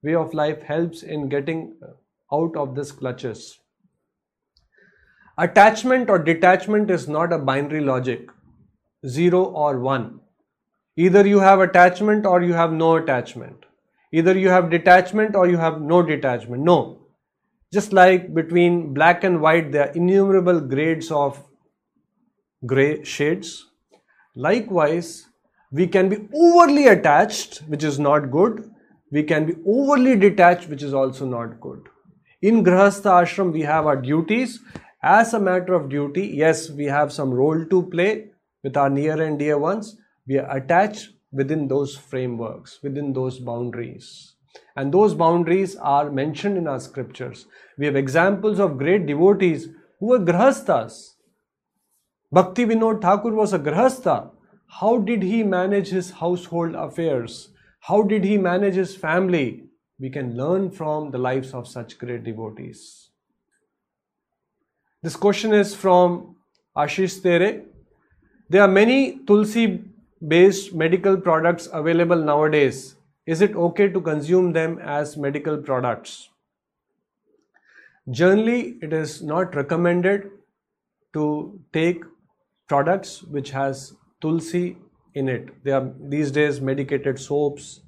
[0.05, 1.74] way of life helps in getting
[2.32, 3.59] out of this clutches?
[5.36, 8.30] Attachment or detachment is not a binary logic,
[9.05, 10.20] zero or one.
[10.96, 13.64] Either you have attachment or you have no attachment.
[14.12, 16.62] Either you have detachment or you have no detachment.
[16.62, 16.97] No.
[17.72, 21.42] Just like between black and white, there are innumerable grades of
[22.64, 23.66] gray shades.
[24.34, 25.26] Likewise,
[25.70, 28.70] we can be overly attached, which is not good.
[29.12, 31.88] We can be overly detached, which is also not good.
[32.40, 34.60] In Grahastha ashram, we have our duties.
[35.02, 38.30] As a matter of duty, yes, we have some role to play
[38.64, 39.96] with our near and dear ones.
[40.26, 44.36] We are attached within those frameworks, within those boundaries.
[44.78, 47.46] And those boundaries are mentioned in our scriptures.
[47.76, 49.68] We have examples of great devotees
[50.00, 51.14] who were grahasthas,
[52.30, 54.30] Bhakti Vinod Thakur was a grahastha.
[54.66, 57.48] How did he manage his household affairs?
[57.80, 59.62] How did he manage his family?
[59.98, 63.09] We can learn from the lives of such great devotees.
[65.02, 66.36] This question is from
[66.76, 67.62] Ashish Tere.
[68.50, 69.84] There are many Tulsi
[70.26, 72.94] based medical products available nowadays.
[73.34, 76.30] Is it okay to consume them as medical products?
[78.10, 80.30] Generally, it is not recommended
[81.12, 82.05] to take
[82.68, 83.92] products which has
[84.22, 84.78] tulsi
[85.14, 85.50] in it.
[85.62, 87.80] They are these days medicated soaps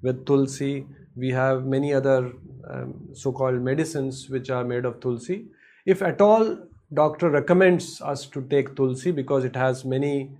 [0.00, 0.86] with tulsi.
[1.14, 2.32] We have many other
[2.66, 5.44] um, so-called medicines which are made of tulsi.
[5.84, 6.58] If at all
[6.94, 10.30] doctor recommends us to take tulsi because it has many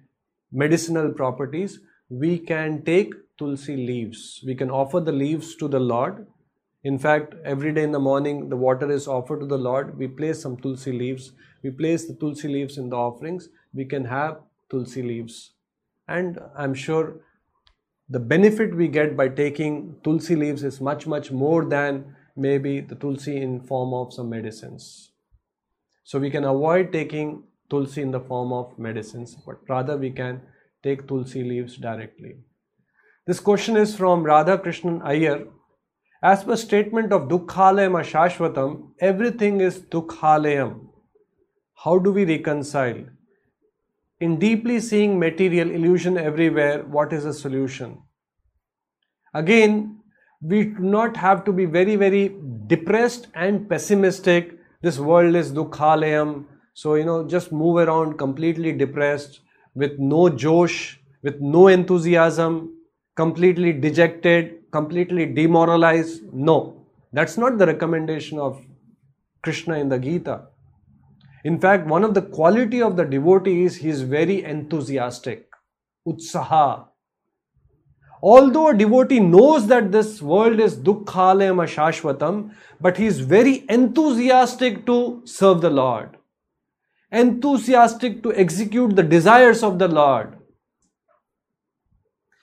[0.51, 4.41] medicinal properties, we can take tulsi leaves.
[4.47, 6.27] We can offer the leaves to the Lord.
[6.85, 9.99] In fact, every day in the morning, the water is offered to the Lord.
[9.99, 11.33] We place some tulsi leaves.
[11.65, 14.39] We place the tulsi leaves in the offerings we can have
[14.71, 15.53] tulsi leaves
[16.09, 17.17] and i'm sure
[18.09, 22.97] the benefit we get by taking tulsi leaves is much, much more than maybe the
[22.97, 25.13] tulsi in form of some medicines.
[26.03, 30.43] So we can avoid taking tulsi in the form of medicines, but rather we can
[30.83, 32.39] take tulsi leaves directly.
[33.31, 35.45] This question is from Radha Krishnan Iyer.
[36.21, 40.89] As per statement of Dukhalayam Ashashvatam, everything is Dukhalayam.
[41.85, 43.05] How do we reconcile?
[44.19, 48.03] In deeply seeing material illusion everywhere, what is the solution?
[49.33, 50.01] Again,
[50.43, 52.35] we do not have to be very, very
[52.67, 54.59] depressed and pessimistic.
[54.83, 56.47] This world is Dukhalayam.
[56.75, 59.39] So, you know, just move around completely depressed
[59.77, 62.71] with no josh, with no enthusiasm,
[63.17, 66.33] completely dejected, completely demoralized.
[66.33, 68.65] No, that's not the recommendation of
[69.43, 70.43] Krishna in the Gita.
[71.45, 75.49] In fact, one of the quality of the devotee is he is very enthusiastic,
[76.07, 76.87] utsaha.
[78.23, 84.85] Although a devotee knows that this world is dukkhalayam ashashvatam, but he is very enthusiastic
[84.85, 86.19] to serve the Lord,
[87.11, 90.37] enthusiastic to execute the desires of the Lord.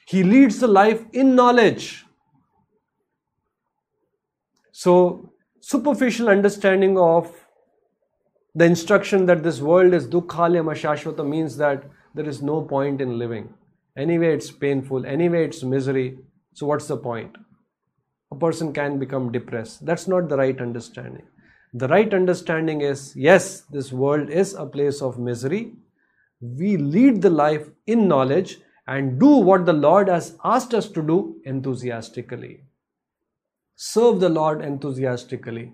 [0.08, 2.06] He leads the life in knowledge.
[4.72, 7.30] So, superficial understanding of
[8.56, 11.84] the instruction that this world is dukkhalyam ashashvata means that
[12.16, 13.54] there is no point in living.
[13.98, 15.06] Anyway, it's painful.
[15.06, 16.20] Anyway, it's misery.
[16.54, 17.36] So, what's the point?
[18.32, 19.86] A person can become depressed.
[19.86, 21.26] That's not the right understanding.
[21.74, 25.74] The right understanding is yes, this world is a place of misery.
[26.40, 31.02] We lead the life in knowledge and do what the Lord has asked us to
[31.02, 32.62] do enthusiastically.
[33.76, 35.74] Serve the Lord enthusiastically.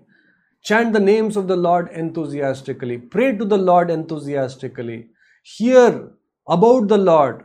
[0.62, 2.98] Chant the names of the Lord enthusiastically.
[2.98, 5.08] Pray to the Lord enthusiastically.
[5.42, 6.10] Hear
[6.48, 7.44] about the Lord.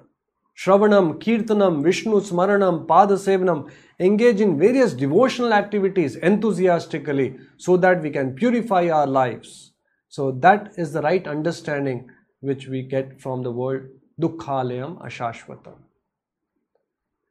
[0.58, 3.70] Shravanam, Kirtanam, Vishnu Smaranam, Padasevanam.
[4.00, 9.74] Engage in various devotional activities enthusiastically so that we can purify our lives.
[10.08, 12.10] So, that is the right understanding
[12.40, 15.76] which we get from the word Dukkhalayam Ashashvatam.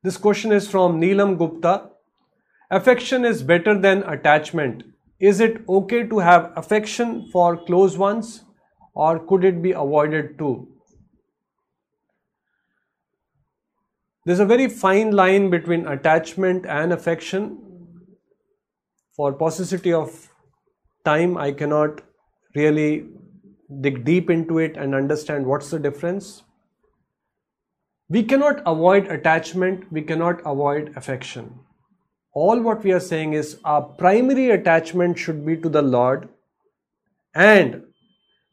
[0.03, 1.91] This question is from Neelam Gupta.
[2.71, 4.85] Affection is better than attachment.
[5.19, 8.45] Is it okay to have affection for close ones
[8.95, 10.69] or could it be avoided too?
[14.25, 17.59] There's a very fine line between attachment and affection.
[19.17, 20.29] For paucity of
[21.05, 22.03] time, I cannot
[22.55, 23.07] really
[23.81, 26.43] dig deep into it and understand what's the difference.
[28.11, 31.59] We cannot avoid attachment, we cannot avoid affection.
[32.33, 36.29] All what we are saying is our primary attachment should be to the Lord
[37.35, 37.83] and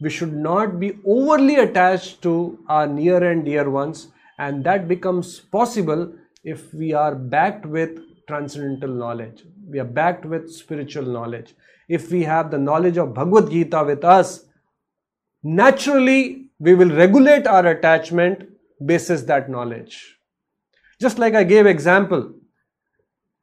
[0.01, 4.07] we should not be overly attached to our near and dear ones
[4.37, 6.13] and that becomes possible
[6.43, 11.53] if we are backed with transcendental knowledge we are backed with spiritual knowledge
[11.87, 14.45] if we have the knowledge of bhagavad gita with us
[15.43, 18.49] naturally we will regulate our attachment
[18.83, 20.17] basis that knowledge.
[20.99, 22.33] Just like i gave example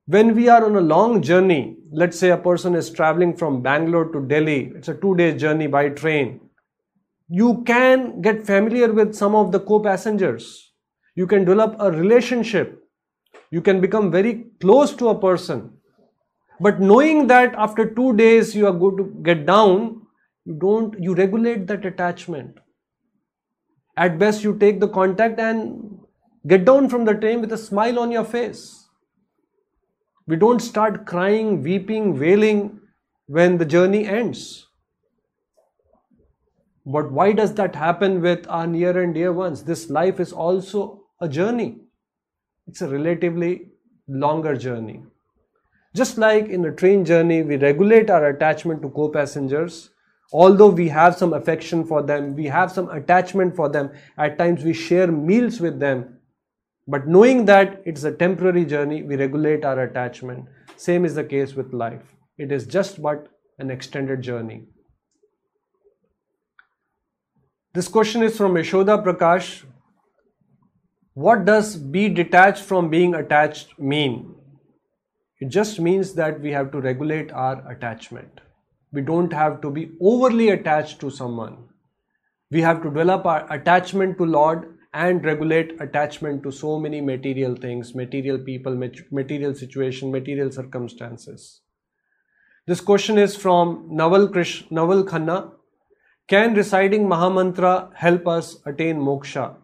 [0.07, 4.11] when we are on a long journey let's say a person is traveling from bangalore
[4.13, 6.41] to delhi it's a two day journey by train
[7.29, 10.73] you can get familiar with some of the co-passengers.
[11.15, 12.83] You can develop a relationship.
[13.51, 15.71] You can become very close to a person.
[16.61, 20.03] But knowing that after 2 days you are going to get down
[20.45, 22.59] you don't you regulate that attachment
[23.97, 25.99] at best you take the contact and
[26.47, 28.89] get down from the train with a smile on your face
[30.27, 32.81] we don't start crying weeping wailing
[33.27, 34.67] when the journey ends
[36.85, 41.03] but why does that happen with our near and dear ones this life is also
[41.23, 41.79] a journey.
[42.67, 43.69] It's a relatively
[44.09, 45.05] longer journey.
[45.95, 49.91] Just like in a train journey, we regulate our attachment to co passengers.
[50.33, 54.65] Although we have some affection for them, we have some attachment for them, at times
[54.65, 56.19] we share meals with them.
[56.89, 60.47] But knowing that it's a temporary journey, we regulate our attachment.
[60.77, 62.03] Same is the case with life.
[62.39, 63.29] It is just but
[63.59, 64.65] an extended journey.
[67.75, 69.65] This question is from Yashoda Prakash
[71.15, 74.35] what does be detached from being attached mean?
[75.41, 78.41] It just means that we have to regulate our attachment.
[78.93, 81.57] We don't have to be overly attached to someone.
[82.51, 87.57] We have to develop our attachment to Lord and regulate attachment to so many material
[87.57, 88.77] things, material people,
[89.11, 91.63] material situation, material circumstances.
[92.67, 95.53] This question is from Naval, Krish, Naval Khanna.
[96.29, 99.57] Can reciting Mahamantra help us attain moksha?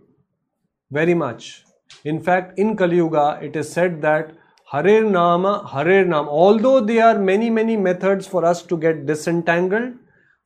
[0.91, 1.65] very much.
[2.05, 4.33] In fact, in Kali Yuga, it is said that
[4.73, 9.95] Harer Nama, Harer Nam, although there are many, many methods for us to get disentangled,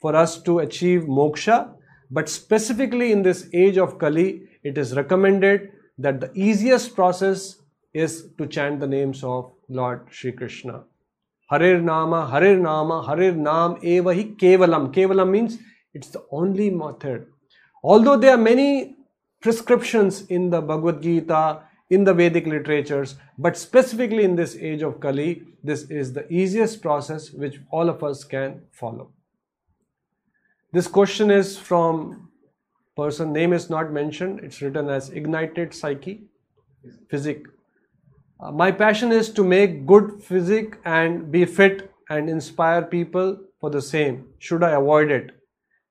[0.00, 1.74] for us to achieve moksha,
[2.08, 7.56] but specifically in this age of Kali, it is recommended that the easiest process
[7.94, 10.84] is to chant the names of Lord Shri Krishna.
[11.50, 14.94] Harer Nama, Harer Nama, Harer Nam, Evahi Kevalam.
[14.94, 15.58] Kevalam means
[15.94, 17.26] it's the only method.
[17.82, 18.96] Although there are many
[19.40, 21.62] prescriptions in the Bhagavad Gita,
[21.92, 26.80] in the Vedic literatures, but specifically in this age of Kali, this is the easiest
[26.80, 29.10] process which all of us can follow.
[30.72, 32.30] This question is from
[32.96, 34.40] person name is not mentioned.
[34.42, 36.22] It's written as ignited psyche,
[37.10, 37.44] physic.
[38.40, 43.68] Uh, my passion is to make good physic and be fit and inspire people for
[43.68, 44.28] the same.
[44.38, 45.30] Should I avoid it?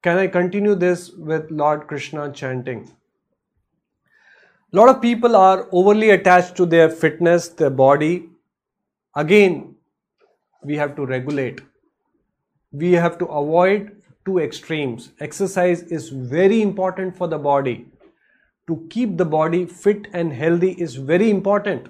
[0.02, 2.90] Can I continue this with Lord Krishna chanting?
[4.74, 8.30] A lot of people are overly attached to their fitness, their body.
[9.18, 9.76] Again,
[10.64, 11.60] we have to regulate.
[12.72, 15.12] We have to avoid two extremes.
[15.20, 17.86] Exercise is very important for the body.
[18.68, 21.88] To keep the body fit and healthy is very important.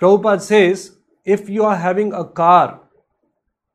[0.00, 2.80] Prabhupada says if you are having a car,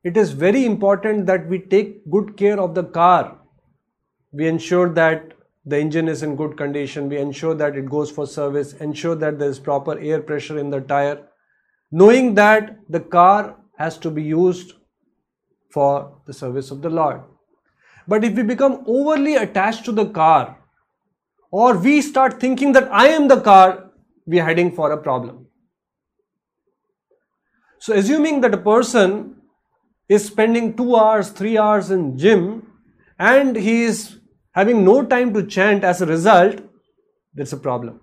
[0.04, 3.38] it is very important that we take good care of the car.
[4.34, 5.35] We ensure that
[5.66, 9.40] the engine is in good condition, we ensure that it goes for service, ensure that
[9.40, 11.28] there is proper air pressure in the tire,
[11.92, 14.74] knowing that the car has to be used
[15.72, 17.22] for the service of the Lord.
[18.08, 20.58] But if we become overly attached to the car,
[21.52, 23.92] or we start thinking that I am the car,
[24.26, 25.48] we are heading for a problem.
[27.80, 29.36] So, assuming that a person
[30.08, 32.68] is spending two hours, three hours in gym,
[33.18, 34.15] and he is
[34.56, 36.62] having no time to chant as a result,
[37.34, 38.00] that's a problem.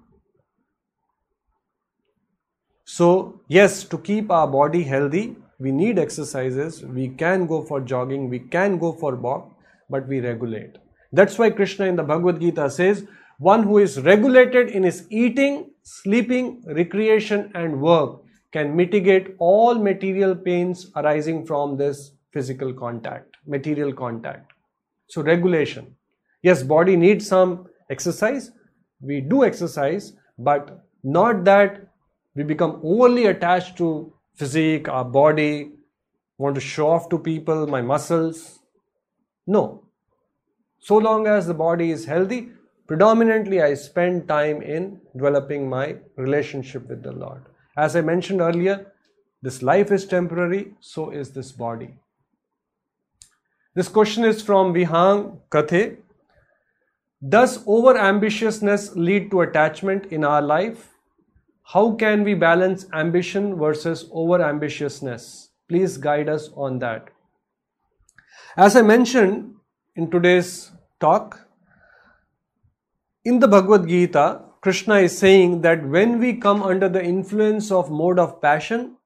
[2.84, 6.84] So, yes, to keep our body healthy, we need exercises.
[6.84, 9.50] We can go for jogging, we can go for walk,
[9.88, 10.76] but we regulate.
[11.12, 13.06] That's why Krishna in the Bhagavad Gita says,
[13.38, 18.20] one who is regulated in his eating, sleeping, recreation, and work
[18.52, 24.52] can mitigate all material pains arising from this physical contact, material contact.
[25.08, 25.96] So, regulation.
[26.42, 28.50] Yes, body needs some exercise.
[29.00, 31.88] We do exercise, but not that
[32.34, 35.72] we become overly attached to physique, our body,
[36.38, 38.58] want to show off to people my muscles.
[39.46, 39.84] No.
[40.80, 42.50] So long as the body is healthy,
[42.88, 47.42] predominantly I spend time in developing my relationship with the Lord.
[47.76, 48.92] As I mentioned earlier,
[49.42, 51.94] this life is temporary, so is this body.
[53.74, 55.96] This question is from Vihang Kathe.
[57.28, 60.88] Does over ambitiousness lead to attachment in our life?
[61.62, 65.50] How can we balance ambition versus over ambitiousness?
[65.68, 67.10] Please guide us on that.
[68.56, 69.54] As I mentioned
[69.94, 71.46] in today's talk,
[73.24, 77.88] in the Bhagavad Gita, Krishna is saying that when we come under the influence of
[77.88, 78.96] mode of passion,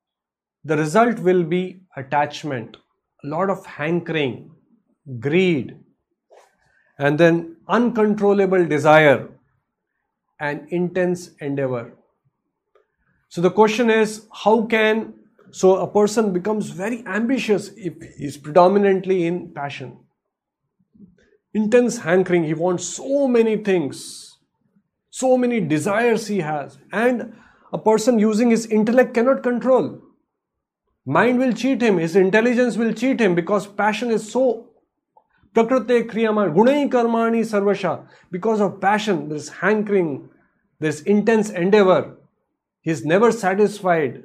[0.64, 2.78] the result will be attachment,
[3.24, 4.51] a lot of hankering,
[5.20, 5.78] greed,
[6.98, 9.28] and then uncontrollable desire
[10.40, 11.93] and intense endeavor.
[13.28, 15.14] So the question is how can
[15.51, 19.97] so a person becomes very ambitious if he's predominantly in passion.
[21.55, 24.39] Intense hankering, he wants so many things,
[25.10, 27.32] so many desires he has, and
[27.73, 30.02] a person using his intellect cannot control.
[31.06, 34.65] Mind will cheat him, his intelligence will cheat him because passion is so
[35.56, 38.06] Prakrite Kriyama Gunai Karmani Sarvasha.
[38.30, 40.28] Because of passion, there's hankering,
[40.80, 42.18] there's intense endeavor.
[42.82, 44.24] He is never satisfied.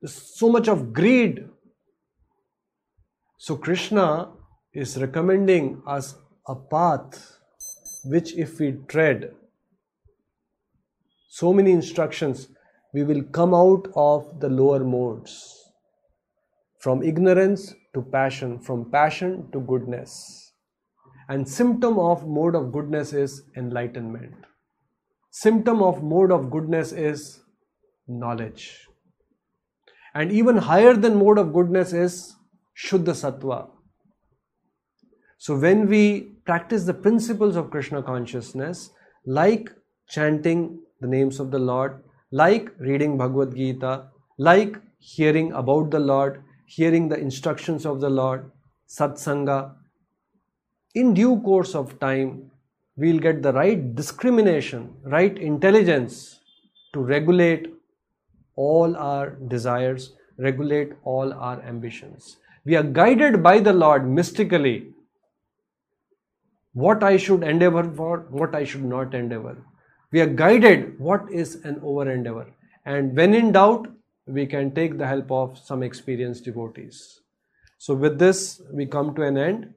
[0.00, 1.48] There's so much of greed.
[3.38, 4.30] So Krishna
[4.74, 6.16] is recommending us
[6.48, 7.38] a path
[8.04, 9.32] which if we tread,
[11.28, 12.48] so many instructions,
[12.92, 15.70] we will come out of the lower modes.
[16.80, 20.41] From ignorance to passion, from passion to goodness
[21.28, 24.34] and symptom of mode of goodness is enlightenment.
[25.30, 27.40] Symptom of mode of goodness is
[28.06, 28.86] knowledge.
[30.14, 32.34] And even higher than mode of goodness is
[32.76, 33.70] shuddha sattva.
[35.38, 38.90] So when we practice the principles of krishna consciousness
[39.26, 39.70] like
[40.08, 43.92] chanting the names of the lord like reading bhagavad gita
[44.38, 48.50] like hearing about the lord hearing the instructions of the lord
[48.96, 49.58] satsanga
[50.94, 52.50] in due course of time
[52.96, 56.40] we'll get the right discrimination, right intelligence
[56.92, 57.72] to regulate
[58.56, 62.36] all our desires, regulate all our ambitions.
[62.64, 64.92] We are guided by the Lord mystically
[66.74, 69.56] what I should endeavor for, what I should not endeavor.
[70.10, 72.46] We are guided what is an over endeavor.
[72.84, 73.88] And when in doubt,
[74.26, 77.20] we can take the help of some experienced devotees.
[77.78, 79.74] So, with this, we come to an end.